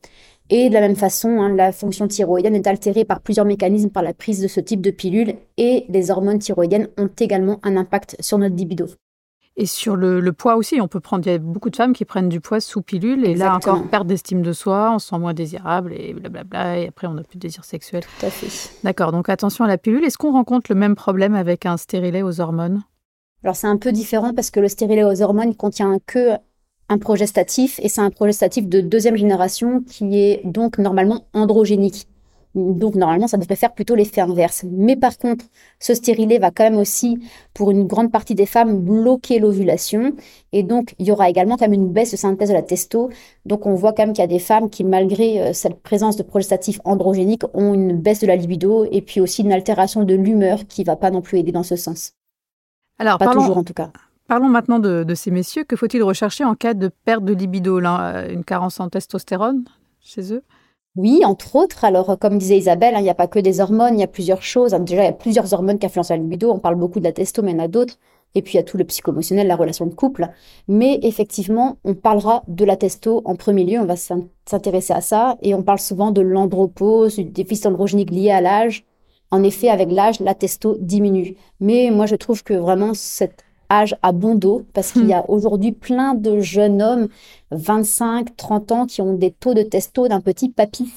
[0.50, 4.04] Et de la même façon, hein, la fonction thyroïdienne est altérée par plusieurs mécanismes par
[4.04, 8.16] la prise de ce type de pilule et les hormones thyroïdiennes ont également un impact
[8.20, 8.86] sur notre libido.
[9.58, 12.04] Et sur le, poids aussi, on peut prendre, il y a beaucoup de femmes qui
[12.04, 15.18] prennent du poids sous pilule et là encore perte d'estime de soi, on se sent
[15.18, 18.04] moins désirable et blablabla et après on n'a plus de désir sexuel.
[18.20, 18.72] Tout à fait.
[18.84, 20.04] D'accord, donc attention à la pilule.
[20.04, 22.84] Est-ce qu'on rencontre le même problème avec un stérilet aux hormones?
[23.44, 26.32] Alors c'est un peu différent parce que le stérilet aux hormones contient que
[26.90, 32.08] un progestatif et c'est un progestatif de deuxième génération qui est donc normalement androgénique.
[32.56, 34.64] Donc normalement, ça devrait faire plutôt l'effet inverse.
[34.70, 35.44] Mais par contre,
[35.80, 37.20] ce stérilet va quand même aussi,
[37.54, 40.14] pour une grande partie des femmes, bloquer l'ovulation.
[40.54, 43.10] Et donc, il y aura également quand même une baisse de synthèse de la testo.
[43.46, 46.16] Donc, on voit quand même qu'il y a des femmes qui, malgré euh, cette présence
[46.16, 50.14] de progestatif androgénique, ont une baisse de la libido et puis aussi une altération de
[50.14, 52.14] l'humeur qui va pas non plus aider dans ce sens.
[53.00, 53.92] Alors, pas toujours en tout cas.
[54.28, 55.64] Parlons maintenant de, ces messieurs.
[55.64, 57.80] Que faut-il rechercher en cas de perte de libido?
[57.80, 59.66] Euh, Une carence en testostérone
[60.02, 60.44] chez eux?
[60.96, 61.84] Oui, entre autres.
[61.86, 64.08] Alors, comme disait Isabelle, hein, il n'y a pas que des hormones, il y a
[64.08, 64.72] plusieurs choses.
[64.72, 66.52] Déjà, il y a plusieurs hormones qui influencent la libido.
[66.52, 68.00] On parle beaucoup de la testo, mais il y en a d'autres.
[68.34, 70.28] Et puis, il y a tout le psychomotionnel, la relation de couple.
[70.68, 73.80] Mais effectivement, on parlera de la testo en premier lieu.
[73.80, 75.38] On va s'intéresser à ça.
[75.42, 78.86] Et on parle souvent de l'andropause, du déficit androgénique lié à l'âge.
[79.32, 81.36] En effet, avec l'âge, la testo diminue.
[81.60, 85.22] Mais moi, je trouve que vraiment, cette âge à bon dos, parce qu'il y a
[85.22, 85.26] hmm.
[85.30, 87.08] aujourd'hui plein de jeunes hommes,
[87.52, 90.92] 25, 30 ans, qui ont des taux de testo d'un petit papy.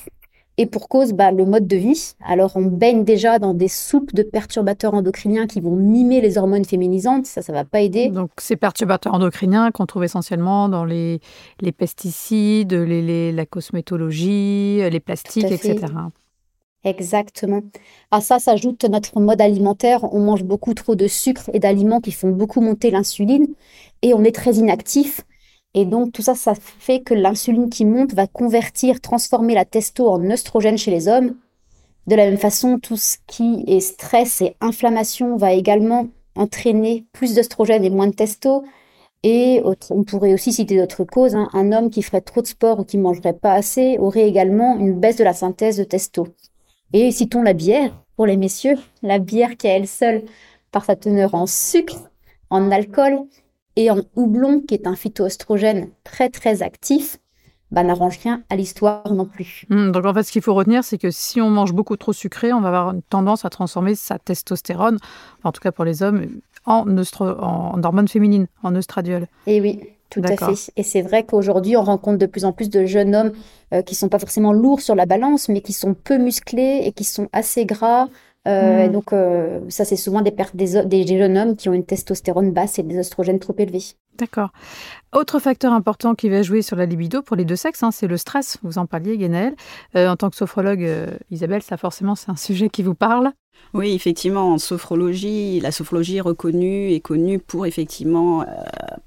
[0.60, 2.14] Et pour cause, bah, le mode de vie.
[2.26, 6.64] Alors, on baigne déjà dans des soupes de perturbateurs endocriniens qui vont mimer les hormones
[6.64, 7.26] féminisantes.
[7.26, 8.08] Ça, ça va pas aider.
[8.08, 11.20] Donc, ces perturbateurs endocriniens qu'on trouve essentiellement dans les,
[11.60, 15.86] les pesticides, les, la cosmétologie, les plastiques, etc.
[16.84, 17.62] Exactement.
[18.10, 20.04] À ça s'ajoute notre mode alimentaire.
[20.14, 23.48] On mange beaucoup trop de sucre et d'aliments qui font beaucoup monter l'insuline
[24.02, 25.22] et on est très inactif.
[25.74, 30.08] Et donc tout ça, ça fait que l'insuline qui monte va convertir, transformer la testo
[30.08, 31.34] en œstrogène chez les hommes.
[32.06, 37.34] De la même façon, tout ce qui est stress et inflammation va également entraîner plus
[37.34, 38.64] d'œstrogène et moins de testo.
[39.24, 41.34] Et on pourrait aussi citer d'autres causes.
[41.34, 41.48] Hein.
[41.52, 44.98] Un homme qui ferait trop de sport ou qui mangerait pas assez aurait également une
[44.98, 46.28] baisse de la synthèse de testo.
[46.92, 47.92] Et citons la bière.
[48.16, 50.22] pour les messieurs, la bière qui à elle seule,
[50.72, 52.10] par sa teneur en sucre,
[52.50, 53.18] en alcool
[53.76, 57.18] et en houblon, qui est un phytoestrogène très très actif,
[57.70, 59.66] bah, n'arrange rien à l'histoire non plus.
[59.68, 62.12] Hmm, donc en fait, ce qu'il faut retenir, c'est que si on mange beaucoup trop
[62.12, 64.98] sucré, on va avoir une tendance à transformer sa testostérone,
[65.44, 66.26] en tout cas pour les hommes,
[66.64, 69.26] en, en hormone féminine, en oestradiol.
[69.46, 70.72] Et oui, tout à fait.
[70.76, 73.32] Et c'est vrai qu'aujourd'hui, on rencontre de plus en plus de jeunes hommes
[73.74, 76.92] euh, qui sont pas forcément lourds sur la balance, mais qui sont peu musclés et
[76.92, 78.08] qui sont assez gras.
[78.46, 78.92] Euh, hmm.
[78.92, 82.78] Donc, euh, ça, c'est souvent des, des, des, jeunes hommes qui ont une testostérone basse
[82.78, 83.84] et des oestrogènes trop élevés.
[84.18, 84.50] D'accord.
[85.14, 88.06] Autre facteur important qui va jouer sur la libido pour les deux sexes, hein, c'est
[88.06, 88.58] le stress.
[88.62, 89.54] Vous en parliez, Guénel.
[89.94, 90.88] en tant que sophrologue,
[91.30, 93.32] Isabelle, ça forcément, c'est un sujet qui vous parle.
[93.74, 98.46] Oui, effectivement, en sophrologie, la sophrologie est reconnue et connue pour effectivement euh,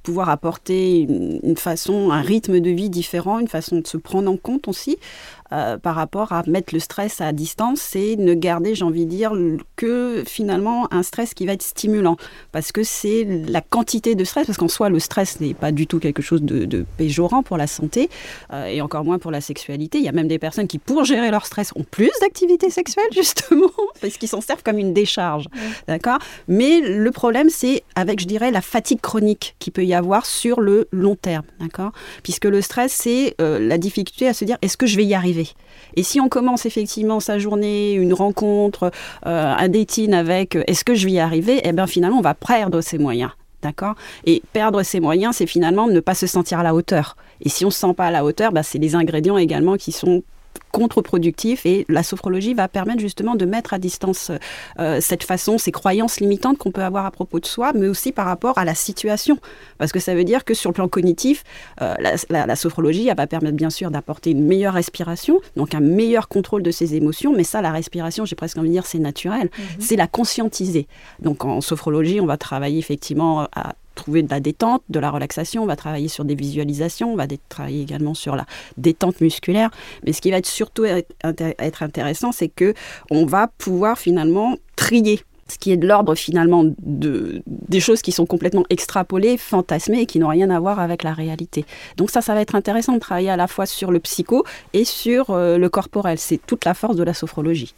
[0.03, 4.37] pouvoir apporter une, façon, un rythme de vie différent, une façon de se prendre en
[4.37, 4.97] compte aussi.
[5.53, 9.09] Euh, par rapport à mettre le stress à distance c'est ne garder, j'ai envie de
[9.09, 9.33] dire,
[9.75, 12.15] que finalement un stress qui va être stimulant.
[12.53, 15.87] Parce que c'est la quantité de stress, parce qu'en soi, le stress n'est pas du
[15.87, 18.09] tout quelque chose de, péjorant pour la santé,
[18.53, 19.97] euh, et encore moins pour la sexualité.
[19.97, 23.03] Il y a même des personnes qui, pour gérer leur stress, ont plus d'activité sexuelle,
[23.11, 25.45] justement, parce qu'ils s'en servent comme une décharge.
[25.87, 26.19] D'accord?
[26.47, 30.59] Mais le problème, c'est avec, je dirais, la fatigue chronique qui peut y avoir sur
[30.59, 31.45] le long terme.
[31.59, 31.91] D'accord?
[32.23, 35.13] Puisque le stress, c'est euh, la difficulté à se dire, est-ce que je vais y
[35.13, 35.49] arriver?
[35.95, 38.91] Et si on commence effectivement sa journée, une rencontre,
[39.25, 42.21] euh, un dating avec euh, est-ce que je vais y arriver, eh bien finalement on
[42.21, 43.31] va perdre ses moyens.
[43.61, 43.95] D'accord?
[44.25, 47.15] Et perdre ses moyens, c'est finalement ne pas se sentir à la hauteur.
[47.41, 49.77] Et si on ne se sent pas à la hauteur, bah, c'est les ingrédients également
[49.77, 50.23] qui sont
[50.71, 54.31] contre-productif et la sophrologie va permettre justement de mettre à distance
[54.79, 58.11] euh, cette façon, ces croyances limitantes qu'on peut avoir à propos de soi, mais aussi
[58.11, 59.37] par rapport à la situation.
[59.77, 61.43] Parce que ça veut dire que sur le plan cognitif,
[61.81, 61.93] euh,
[62.29, 66.63] la, sophrologie elle va permettre bien sûr d'apporter une meilleure respiration, donc un meilleur contrôle
[66.63, 69.65] de ses émotions, mais ça, la respiration, j'ai presque envie de dire, c'est naturel, mhm.
[69.79, 70.87] c'est la conscientiser.
[71.21, 75.63] Donc en sophrologie, on va travailler effectivement à trouver de la détente, de la relaxation,
[75.63, 78.45] on va travailler sur des visualisations, on va travailler également sur la
[78.77, 79.69] détente musculaire.
[80.05, 82.73] Mais ce qui va être surtout être intéressant, c'est que
[83.09, 88.11] on va pouvoir finalement trier ce qui est de l'ordre finalement de, des choses qui
[88.11, 91.65] sont complètement extrapolées, fantasmées et qui n'ont rien à voir avec la réalité.
[91.97, 94.85] Donc ça, ça va être intéressant de travailler à la fois sur le psycho et
[94.85, 96.17] sur euh, le corporel.
[96.17, 97.73] C'est toute la force de la sophrologie.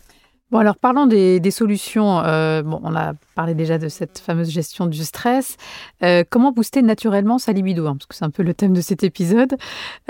[0.54, 2.20] Bon, alors parlons des, solutions.
[2.20, 5.58] Euh, bon, on a parlé déjà de cette fameuse gestion du stress.
[6.04, 8.82] Euh, comment booster naturellement sa libido hein, Parce que c'est un peu le thème de
[8.82, 9.56] cet épisode.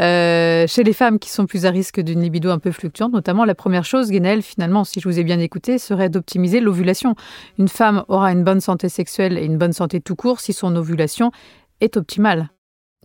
[0.01, 3.45] Euh, chez les femmes qui sont plus à risque d'une libido un peu fluctuante, notamment,
[3.45, 7.15] la première chose, Guénel, finalement, si je vous ai bien écouté, serait d'optimiser l'ovulation.
[7.57, 10.75] Une femme aura une bonne santé sexuelle et une bonne santé tout court si son
[10.75, 11.31] ovulation
[11.79, 12.49] est optimale.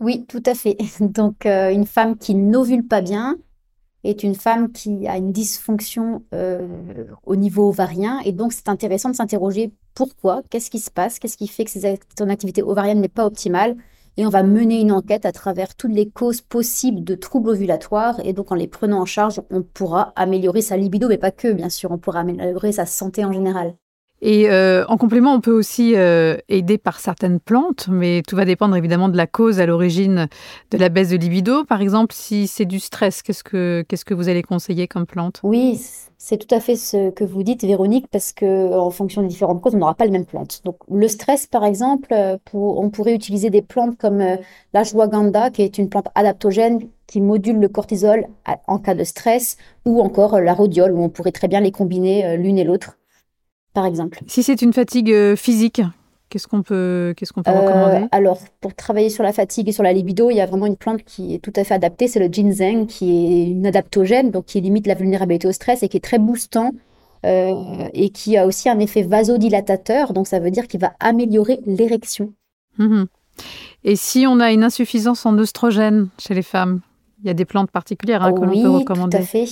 [0.01, 0.75] Oui, tout à fait.
[0.99, 3.37] Donc, une femme qui n'ovule pas bien,
[4.03, 8.19] est une femme qui a une dysfonction euh, au niveau ovarien.
[8.25, 11.71] Et donc, c'est intéressant de s'interroger pourquoi, qu'est-ce qui se passe, qu'est-ce qui fait que
[11.71, 13.75] son activité ovarienne n'est pas optimale.
[14.17, 18.19] Et on va mener une enquête à travers toutes les causes possibles de troubles ovulatoires.
[18.25, 21.51] Et donc, en les prenant en charge, on pourra améliorer sa libido, mais pas que,
[21.51, 23.75] bien sûr, on pourra améliorer sa santé en général.
[24.21, 28.43] Et euh, en complément, on peut aussi euh, aider par certaines plantes, mais tout va
[28.43, 30.27] dépendre évidemment de la cause à l'origine
[30.71, 31.63] de la baisse de libido.
[31.63, 35.39] Par exemple, si c'est du stress, qu'est-ce que, qu'est-ce que vous allez conseiller comme plante?
[35.43, 35.79] Oui,
[36.17, 39.61] c'est tout à fait ce que vous dites, Véronique, parce que en fonction des différentes
[39.61, 40.61] causes, on n'aura pas les mêmes plantes.
[40.65, 44.21] Donc, le stress, par exemple, euh, pour, on pourrait utiliser des plantes comme
[44.73, 48.27] l'ashwagandha, qui est une plante adaptogène qui module le cortisol
[48.67, 49.55] en cas de stress,
[49.85, 52.98] ou encore la rhodiole, où on pourrait très bien les combiner l'une et l'autre
[53.73, 54.19] par exemple.
[54.27, 55.81] Si c'est une fatigue euh, physique,
[56.29, 58.07] qu'est-ce qu'on peut, qu'est-ce qu'on peut euh, recommander?
[58.11, 60.77] Alors, pour travailler sur la fatigue et sur la libido, il y a vraiment une
[60.77, 64.45] plante qui est tout à fait adaptée, c'est le ginseng, qui est une adaptogène, donc
[64.45, 66.71] qui limite la vulnérabilité au stress et qui est très boostant.
[67.25, 71.59] Euh, et qui a aussi un effet vasodilatateur, donc ça veut dire qu'il va améliorer
[71.65, 72.31] l'érection.
[72.77, 73.07] Mhm.
[73.83, 76.79] Et si on a une insuffisance en oestrogène chez les femmes,
[77.21, 79.17] il y a des plantes particulières hein, que l'on peut recommander.
[79.17, 79.47] Tout à fait.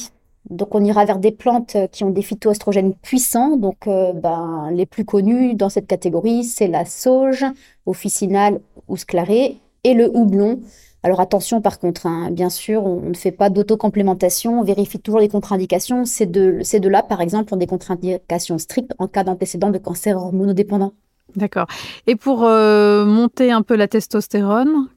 [0.50, 3.58] Donc on ira vers des plantes euh, qui ont des phytoestrogènes puissants.
[3.58, 7.46] Donc euh, ben, les plus connus dans cette catégorie, c'est la sauge,
[7.86, 10.60] officinale ou sclarée, et le houblon.
[11.04, 15.20] Alors attention par contre, hein, bien sûr, on, ne fait pas d'autocomplémentation, on vérifie toujours
[15.20, 16.06] les contre-indications.
[16.06, 20.94] Ces deux-là, par exemple, ont des contre-indications strictes en cas d'antécédent de cancer hormonodépendant.
[21.36, 21.68] D'accord.
[22.08, 24.88] Et pour euh, monter un peu la testostérone,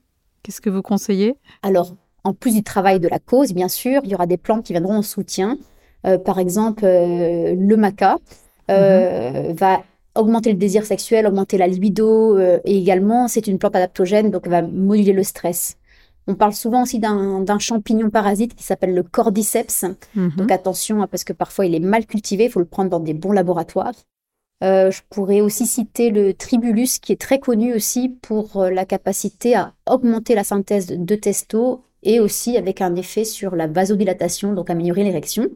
[0.43, 1.37] qu'est-ce que vous conseillez?
[1.63, 4.65] Alors, en plus du travail de la cause, bien sûr, il y aura des plantes
[4.65, 5.57] qui viendront en soutien.
[6.07, 8.19] Euh, par exemple, euh, le maca
[8.71, 9.57] euh, mhm.
[9.57, 9.83] va
[10.15, 14.63] augmenter le désir sexuel, augmenter la libido, et également, c'est une plante adaptogène, donc va
[14.63, 15.77] moduler le stress.
[16.27, 19.85] On parle souvent aussi d'un champignon parasite qui s'appelle le cordyceps.
[20.15, 20.33] Mhm.
[20.37, 23.01] Donc attention, hein, parce que parfois il est mal cultivé, il faut le prendre dans
[23.01, 23.95] des bons laboratoires.
[24.63, 29.55] Euh, je pourrais aussi citer le tribulus qui est très connu aussi pour la capacité
[29.55, 34.71] à augmenter la synthèse de testo et aussi avec un effet sur la vasodilatation, donc
[34.71, 35.49] améliorer l'érection.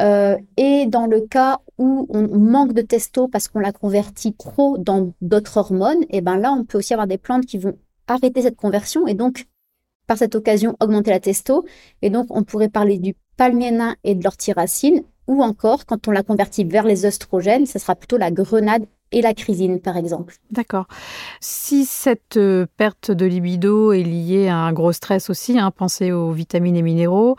[0.00, 4.78] Euh, et dans le cas où on manque de testo parce qu'on l'a converti trop
[4.78, 7.76] dans d'autres hormones, et eh ben là on peut aussi avoir des plantes qui vont
[8.06, 9.46] arrêter cette conversion et donc
[10.06, 11.64] par cette occasion augmenter la testo.
[12.02, 16.22] Et donc on pourrait parler du palmier et de l'orthyracine ou encore, quand on la
[16.22, 20.34] convertit vers les oestrogènes, ce sera plutôt la grenade et la chrysine, par exemple.
[20.50, 20.86] D'accord.
[21.40, 26.12] Si cette euh, perte de libido est liée à un gros stress aussi, hein, pensez
[26.12, 27.36] aux vitamines et minéraux,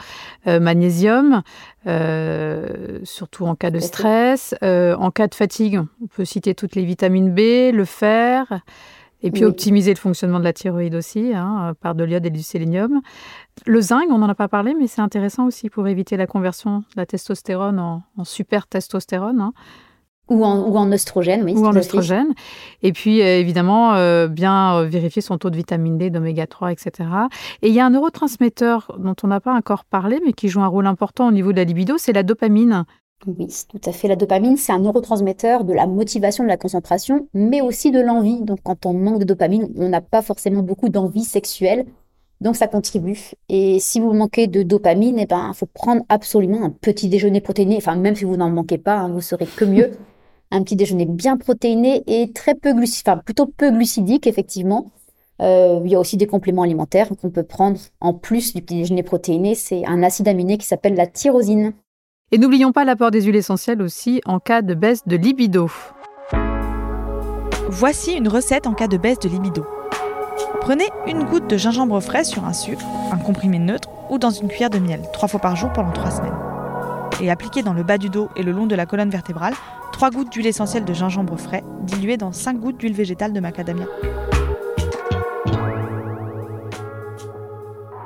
[0.47, 1.43] euh, magnésium,
[1.85, 4.55] euh, surtout en cas de stress.
[4.61, 8.61] en cas de fatigue, on peut citer toutes les vitamines B, le fer.
[9.21, 12.41] Et puis optimiser le fonctionnement de la thyroïde aussi, hein, par de l'iode et du
[12.41, 13.01] sélénium.
[13.65, 16.79] Le zinc, on n'en a pas parlé, mais c'est intéressant aussi pour éviter la conversion
[16.79, 19.41] de la testostérone en, super testostérone.
[19.41, 19.53] Hein.
[20.29, 21.53] Ou en, ou en oestrogène, oui.
[21.55, 22.33] Ou en oestrogène.
[22.83, 26.71] Et puis, euh, évidemment, euh, bien euh, vérifier son taux de vitamine D, d'oméga 3,
[26.71, 27.09] etc.
[27.61, 30.61] Et il y a un neurotransmetteur dont on n'a pas encore parlé, mais qui joue
[30.61, 32.85] un rôle important au niveau de la libido, c'est la dopamine.
[33.27, 34.07] Oui, tout à fait.
[34.07, 38.41] La dopamine, c'est un neurotransmetteur de la motivation, de la concentration, mais aussi de l'envie.
[38.41, 41.85] Donc, quand on manque de dopamine, on n'a pas forcément beaucoup d'envie sexuelle.
[42.39, 43.31] Donc, ça contribue.
[43.49, 47.75] Et si vous manquez de dopamine, eh ben, faut prendre absolument un petit déjeuner protéiné.
[47.75, 49.91] Enfin, même si vous n'en manquez pas, hein, vous serez que mieux.
[50.51, 54.91] Un petit déjeuner bien protéiné et très peu glucidique, enfin, plutôt peu glucidique, effectivement.
[55.41, 58.75] Euh, il y a aussi des compléments alimentaires qu'on peut prendre en plus du petit
[58.75, 59.55] déjeuner protéiné.
[59.55, 61.73] C'est un acide aminé qui s'appelle la tyrosine.
[62.31, 65.69] Et n'oublions pas l'apport des huiles essentielles aussi en cas de baisse de libido.
[67.69, 69.65] Voici une recette en cas de baisse de libido.
[70.61, 74.47] Prenez une goutte de gingembre frais sur un sucre, un comprimé neutre ou dans une
[74.47, 76.48] cuillère de miel, trois fois par jour pendant trois semaines.
[77.21, 79.53] Et appliquez dans le bas du dos et le long de la colonne vertébrale
[79.91, 83.85] trois gouttes d'huile essentielle de gingembre frais diluées dans cinq gouttes d'huile végétale de macadamia.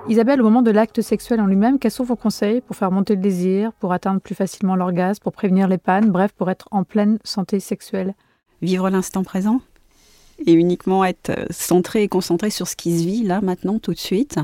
[0.09, 3.15] Isabelle, au moment de l'acte sexuel en lui-même, quels sont vos conseils pour faire monter
[3.15, 6.83] le désir, pour atteindre plus facilement l'orgasme, pour prévenir les pannes, bref, pour être en
[6.83, 8.15] pleine santé sexuelle?
[8.61, 9.61] Vivre l'instant présent?
[10.45, 13.93] Et uniquement être euh, centré et concentré sur ce qui se vit là, maintenant, tout
[13.93, 14.37] de suite.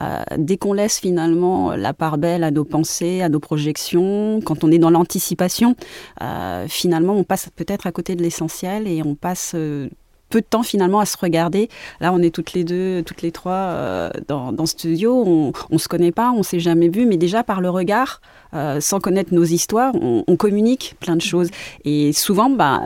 [0.00, 4.64] Euh, dès qu'on laisse finalement la part belle à nos pensées, à nos projections, quand
[4.64, 5.76] on est dans l'anticipation,
[6.22, 9.54] euh, finalement, on passe peut-être à côté de l'essentiel et on passe
[10.28, 11.68] peu de temps finalement à se regarder.
[12.00, 15.22] Là, on est toutes les deux, toutes les trois euh, dans, dans, ce studio.
[15.26, 18.20] On, on se connaît pas, on s'est jamais vu, mais déjà par le regard,
[18.54, 21.48] euh, sans connaître nos histoires, on, on, communique plein de choses.
[21.84, 22.82] Et souvent, bah,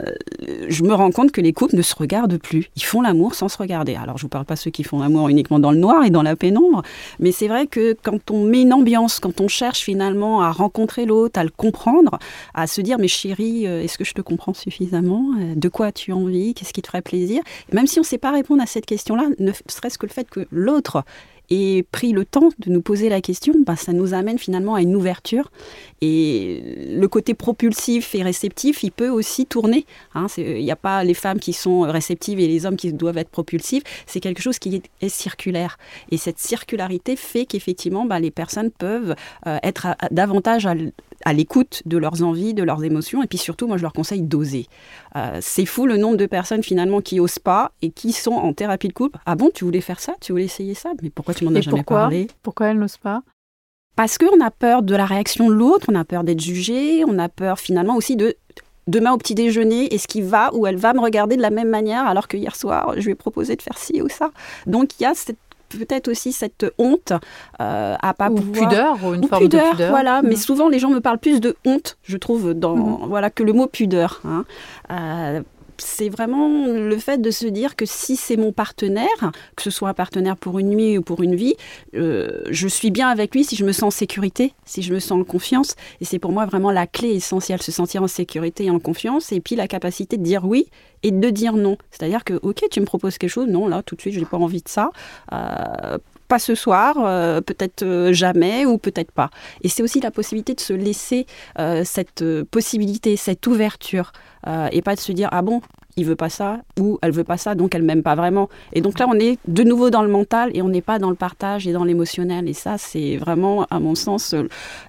[0.68, 2.70] je me rends compte que les couples ne se regardent plus.
[2.76, 3.94] Ils font l'amour sans se regarder.
[3.94, 6.22] Alors, je vous parle pas ceux qui font l'amour uniquement dans le noir et dans
[6.22, 6.82] la pénombre,
[7.18, 11.06] mais c'est vrai que quand on met une ambiance, quand on cherche finalement à rencontrer
[11.06, 12.18] l'autre, à le comprendre,
[12.54, 15.32] à se dire, mais chérie, euh, est-ce que je te comprends suffisamment?
[15.56, 16.54] De quoi as-tu envie?
[16.54, 17.42] Qu'est-ce qui te ferait plaisir?
[17.72, 20.28] Même si on ne sait pas répondre à cette question-là, ne serait-ce que le fait
[20.28, 21.04] que l'autre
[21.50, 24.82] ait pris le temps de nous poser la question, ben, ça nous amène finalement à
[24.82, 25.50] une ouverture.
[26.00, 29.84] Et le côté propulsif et réceptif, il peut aussi tourner.
[30.14, 30.26] Hein.
[30.38, 33.30] Il n'y a pas les femmes qui sont réceptives et les hommes qui doivent être
[33.30, 33.82] propulsifs.
[34.06, 35.76] C'est quelque chose qui est, circulaire.
[36.10, 39.14] Et cette circularité fait qu'effectivement, ben, les personnes peuvent
[39.46, 40.74] euh, être davantage à,
[41.24, 43.22] à l'écoute de leurs envies, de leurs émotions.
[43.22, 44.66] Et puis surtout, moi, je leur conseille d'oser.
[45.16, 48.52] Euh, c'est fou le nombre de personnes finalement qui osent pas et qui sont en
[48.52, 49.18] thérapie de couple.
[49.26, 50.14] Ah bon, tu voulais faire ça?
[50.20, 50.90] Tu voulais essayer ça?
[51.02, 52.28] Mais pourquoi tu m'en as jamais parlé?
[52.42, 53.22] Pourquoi elles n'osent pas?
[53.96, 57.18] Parce qu'on a peur de la réaction de l'autre, on a peur d'être jugé, on
[57.18, 58.36] a peur finalement aussi de
[58.86, 61.68] demain au petit déjeuner, est-ce qu'il va ou elle va me regarder de la même
[61.68, 64.30] manière alors que hier soir, je lui ai proposé de faire ci ou ça?
[64.66, 65.38] Donc il y a cette
[65.78, 67.12] peut-être aussi cette honte
[67.60, 68.68] euh, à pas ou pouvoir...
[68.68, 70.36] pudeur ou une forme de pudeur voilà mais mm.
[70.36, 73.08] souvent les gens me parlent plus de honte je trouve dans mm.
[73.08, 74.44] voilà que le mot pudeur hein.
[74.90, 75.40] euh,
[75.82, 79.88] c'est vraiment le fait de se dire que si c'est mon partenaire, que ce soit
[79.88, 81.54] un partenaire pour une nuit ou pour une vie,
[81.94, 85.00] euh, je suis bien avec lui si je me sens en sécurité, si je me
[85.00, 85.74] sens en confiance.
[86.00, 89.32] Et c'est pour moi vraiment la clé essentielle, se sentir en sécurité et en confiance.
[89.32, 90.66] Et puis la capacité de dire oui
[91.02, 91.76] et de dire non.
[91.90, 94.26] C'est-à-dire que, ok, tu me proposes quelque chose, non, là, tout de suite, je n'ai
[94.26, 94.90] pas envie de ça.
[95.32, 95.98] Euh,
[96.30, 99.30] pas ce soir, euh, peut-être euh, jamais ou peut-être pas.
[99.62, 101.26] Et c'est aussi la possibilité de se laisser
[101.84, 104.12] cette possibilité, cette ouverture,
[104.72, 105.60] et pas de se dire, ah bon,
[106.00, 108.48] il veut pas ça ou elle veut pas ça, donc elle m'aime pas vraiment.
[108.72, 111.10] Et donc là, on est de nouveau dans le mental et on n'est pas dans
[111.10, 112.48] le partage et dans l'émotionnel.
[112.48, 114.34] Et ça, c'est vraiment, à mon sens,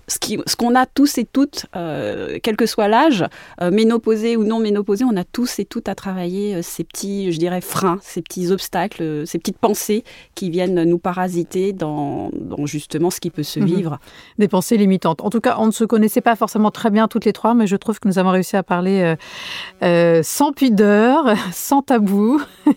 [0.07, 3.25] ce qu'on ce qu'on a tous et toutes, euh, quel que soit l'âge,
[3.61, 7.31] euh, ménopausé ou non ménopausé, on a tous et toutes à travailler euh, ces petits,
[7.33, 10.03] je dirais, freins, ces petits obstacles, ces petites pensées
[10.35, 13.65] qui viennent nous parasiter dans, dans justement ce qui peut se mhm.
[13.65, 13.99] vivre.
[14.37, 15.21] Des pensées limitantes.
[15.21, 17.67] En tout cas, on ne se connaissait pas forcément très bien toutes les trois, mais
[17.67, 19.15] je trouve que nous avons réussi à parler
[20.23, 21.00] sans pudeur,
[21.53, 22.41] sans tabou,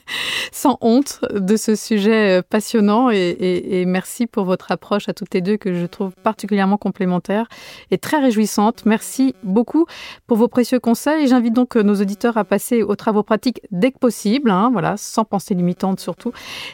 [0.53, 3.11] sans honte de ce sujet passionnant.
[3.11, 7.49] Et, merci pour votre approche à toutes les deux que je trouve particulièrement complémentaire
[7.91, 8.87] et très réjouissante.
[8.87, 9.87] Merci beaucoup
[10.27, 11.29] pour vos précieux conseils.
[11.29, 15.25] J'invite donc nos auditeurs à passer aux travaux pratiques dès que possible, hein, voilà, sans
[15.25, 16.33] pensée limitante surtout.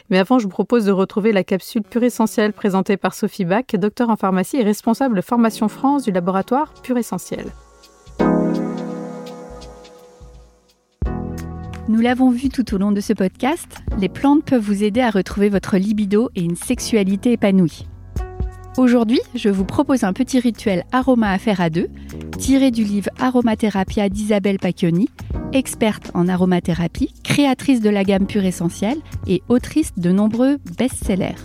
[0.09, 3.65] Mais avant, je vous propose de retrouver la capsule Pure Essentielle présentée par Sophie Bach,
[3.73, 7.51] docteur en pharmacie et responsable de formation France du laboratoire Pure Essentielle.
[11.87, 15.09] Nous l'avons vu tout au long de ce podcast, les plantes peuvent vous aider à
[15.09, 17.87] retrouver votre libido et une sexualité épanouie.
[18.77, 21.89] Aujourd'hui, je vous propose un petit rituel aroma à faire à deux,
[22.37, 25.09] tiré du livre Aromathérapia d'Isabelle Pacchioni,
[25.53, 31.35] experte en aromathérapie, créatrice de la gamme Pure Essentielle et autrice de nombreux best-sellers.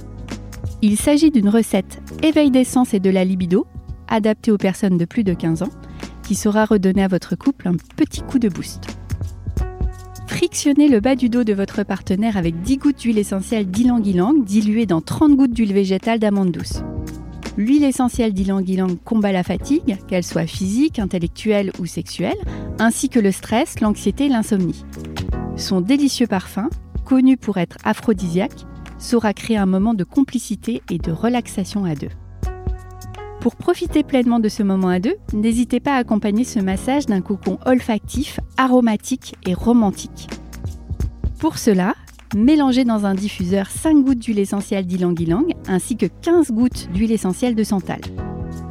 [0.83, 3.67] Il s'agit d'une recette éveil d'essence et de la libido,
[4.07, 5.71] adaptée aux personnes de plus de 15 ans,
[6.23, 8.85] qui saura redonner à votre couple un petit coup de boost.
[10.27, 14.85] Frictionnez le bas du dos de votre partenaire avec 10 gouttes d'huile essentielle d'ylang-ylang diluée
[14.85, 16.83] dans 30 gouttes d'huile végétale d'amande douce.
[17.57, 22.37] L'huile essentielle d'ylang-ylang combat la fatigue, qu'elle soit physique, intellectuelle ou sexuelle,
[22.79, 24.85] ainsi que le stress, l'anxiété et l'insomnie.
[25.57, 26.69] Son délicieux parfum,
[27.05, 28.67] connu pour être aphrodisiaque,
[28.99, 32.11] saura créer un moment de complicité et de relaxation à deux.
[33.47, 37.21] Pour profiter pleinement de ce moment à deux, n'hésitez pas à accompagner ce massage d'un
[37.21, 40.29] cocon olfactif, aromatique et romantique.
[41.39, 41.95] Pour cela,
[42.35, 47.55] Mélangez dans un diffuseur 5 gouttes d'huile essentielle d'ylang-ylang ainsi que 15 gouttes d'huile essentielle
[47.55, 48.01] de santal.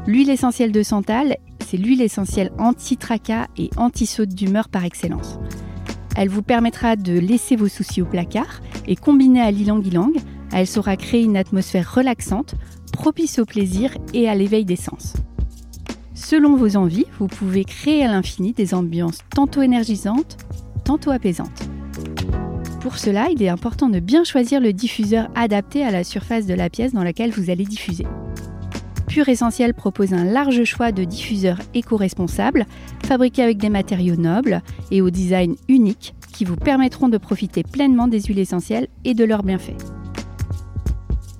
[0.07, 5.39] L'huile essentielle de santal, c'est l'huile essentielle anti-tracas et anti-saute d'humeur par excellence.
[6.17, 10.11] Elle vous permettra de laisser vos soucis au placard et combinée à l'ylang-ylang,
[10.51, 12.55] elle saura créer une atmosphère relaxante,
[12.95, 15.13] propice au plaisir et à l'éveil des sens.
[16.13, 20.37] Selon vos envies, vous pouvez créer à l'infini des ambiances tantôt énergisantes,
[20.85, 21.69] tantôt apaisantes.
[22.79, 26.53] Pour cela, il est important de bien choisir le diffuseur adapté à la surface de
[26.53, 28.07] la pièce dans laquelle vous allez diffuser.
[29.07, 32.65] Pure Essentiel propose un large choix de diffuseurs éco-responsables,
[33.05, 38.07] fabriqués avec des matériaux nobles et au design unique qui vous permettront de profiter pleinement
[38.07, 39.77] des huiles essentielles et de leurs bienfaits.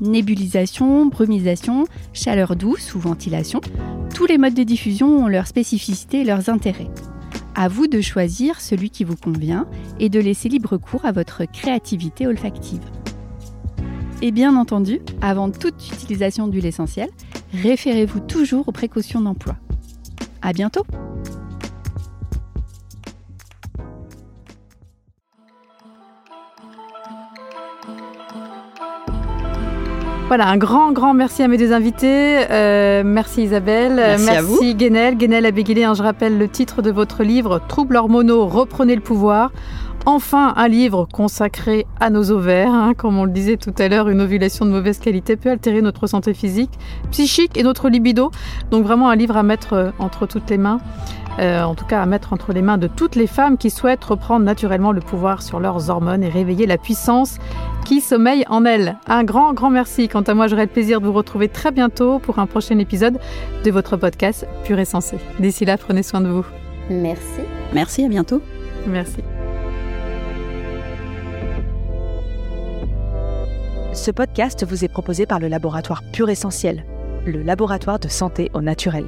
[0.02, 3.62] Nébulisation, brumisation, chaleur douce ou ventilation,
[4.14, 6.89] tous les modes de diffusion ont leurs spécificités et leurs intérêts.
[7.56, 9.66] À vous de choisir celui qui vous convient
[10.00, 12.82] et de laisser libre cours à votre créativité olfactive.
[14.22, 17.10] Et bien entendu, avant toute utilisation d'huile essentielle,
[17.54, 19.56] référez-vous toujours aux précautions d'emploi.
[20.41, 20.86] À bientôt!
[30.38, 32.46] Voilà, un grand, grand merci à mes deux invités.
[32.52, 33.94] Euh, merci Isabelle.
[33.96, 34.74] Merci, merci à vous.
[34.74, 35.16] Guénel.
[35.16, 39.54] Guénel Abéguilé, hein, je rappelle le titre de votre livre Troubles hormonaux, reprenez le pouvoir.
[40.06, 42.74] Enfin, un livre consacré à nos ovaires.
[42.74, 42.94] Hein.
[42.98, 46.06] comme on le disait tout à l'heure, une ovulation de mauvaise qualité peut altérer notre
[46.06, 46.72] santé physique,
[47.12, 48.30] psychique et notre libido.
[48.72, 50.80] Donc vraiment un livre à mettre euh, entre toutes les mains.
[51.40, 54.04] Euh, en tout cas à mettre entre les mains de toutes les femmes qui souhaitent
[54.04, 57.40] reprendre naturellement le pouvoir sur leurs hormones et réveiller la puissance
[57.86, 58.98] qui sommeille en elles.
[59.08, 60.08] Un grand, grand merci.
[60.08, 63.20] Quant à moi, j'aurai le plaisir de vous retrouver très bientôt pour un prochain épisode
[63.64, 65.18] de votre podcast Pur et Sensé.
[65.40, 66.46] D'ici là, prenez soin de vous.
[66.90, 67.42] Merci.
[67.74, 68.42] Merci, à bientôt.
[68.88, 69.18] Merci.
[73.94, 76.86] Ce podcast vous est proposé par le laboratoire Pur Essentiel,
[77.26, 79.06] le laboratoire de santé au naturel.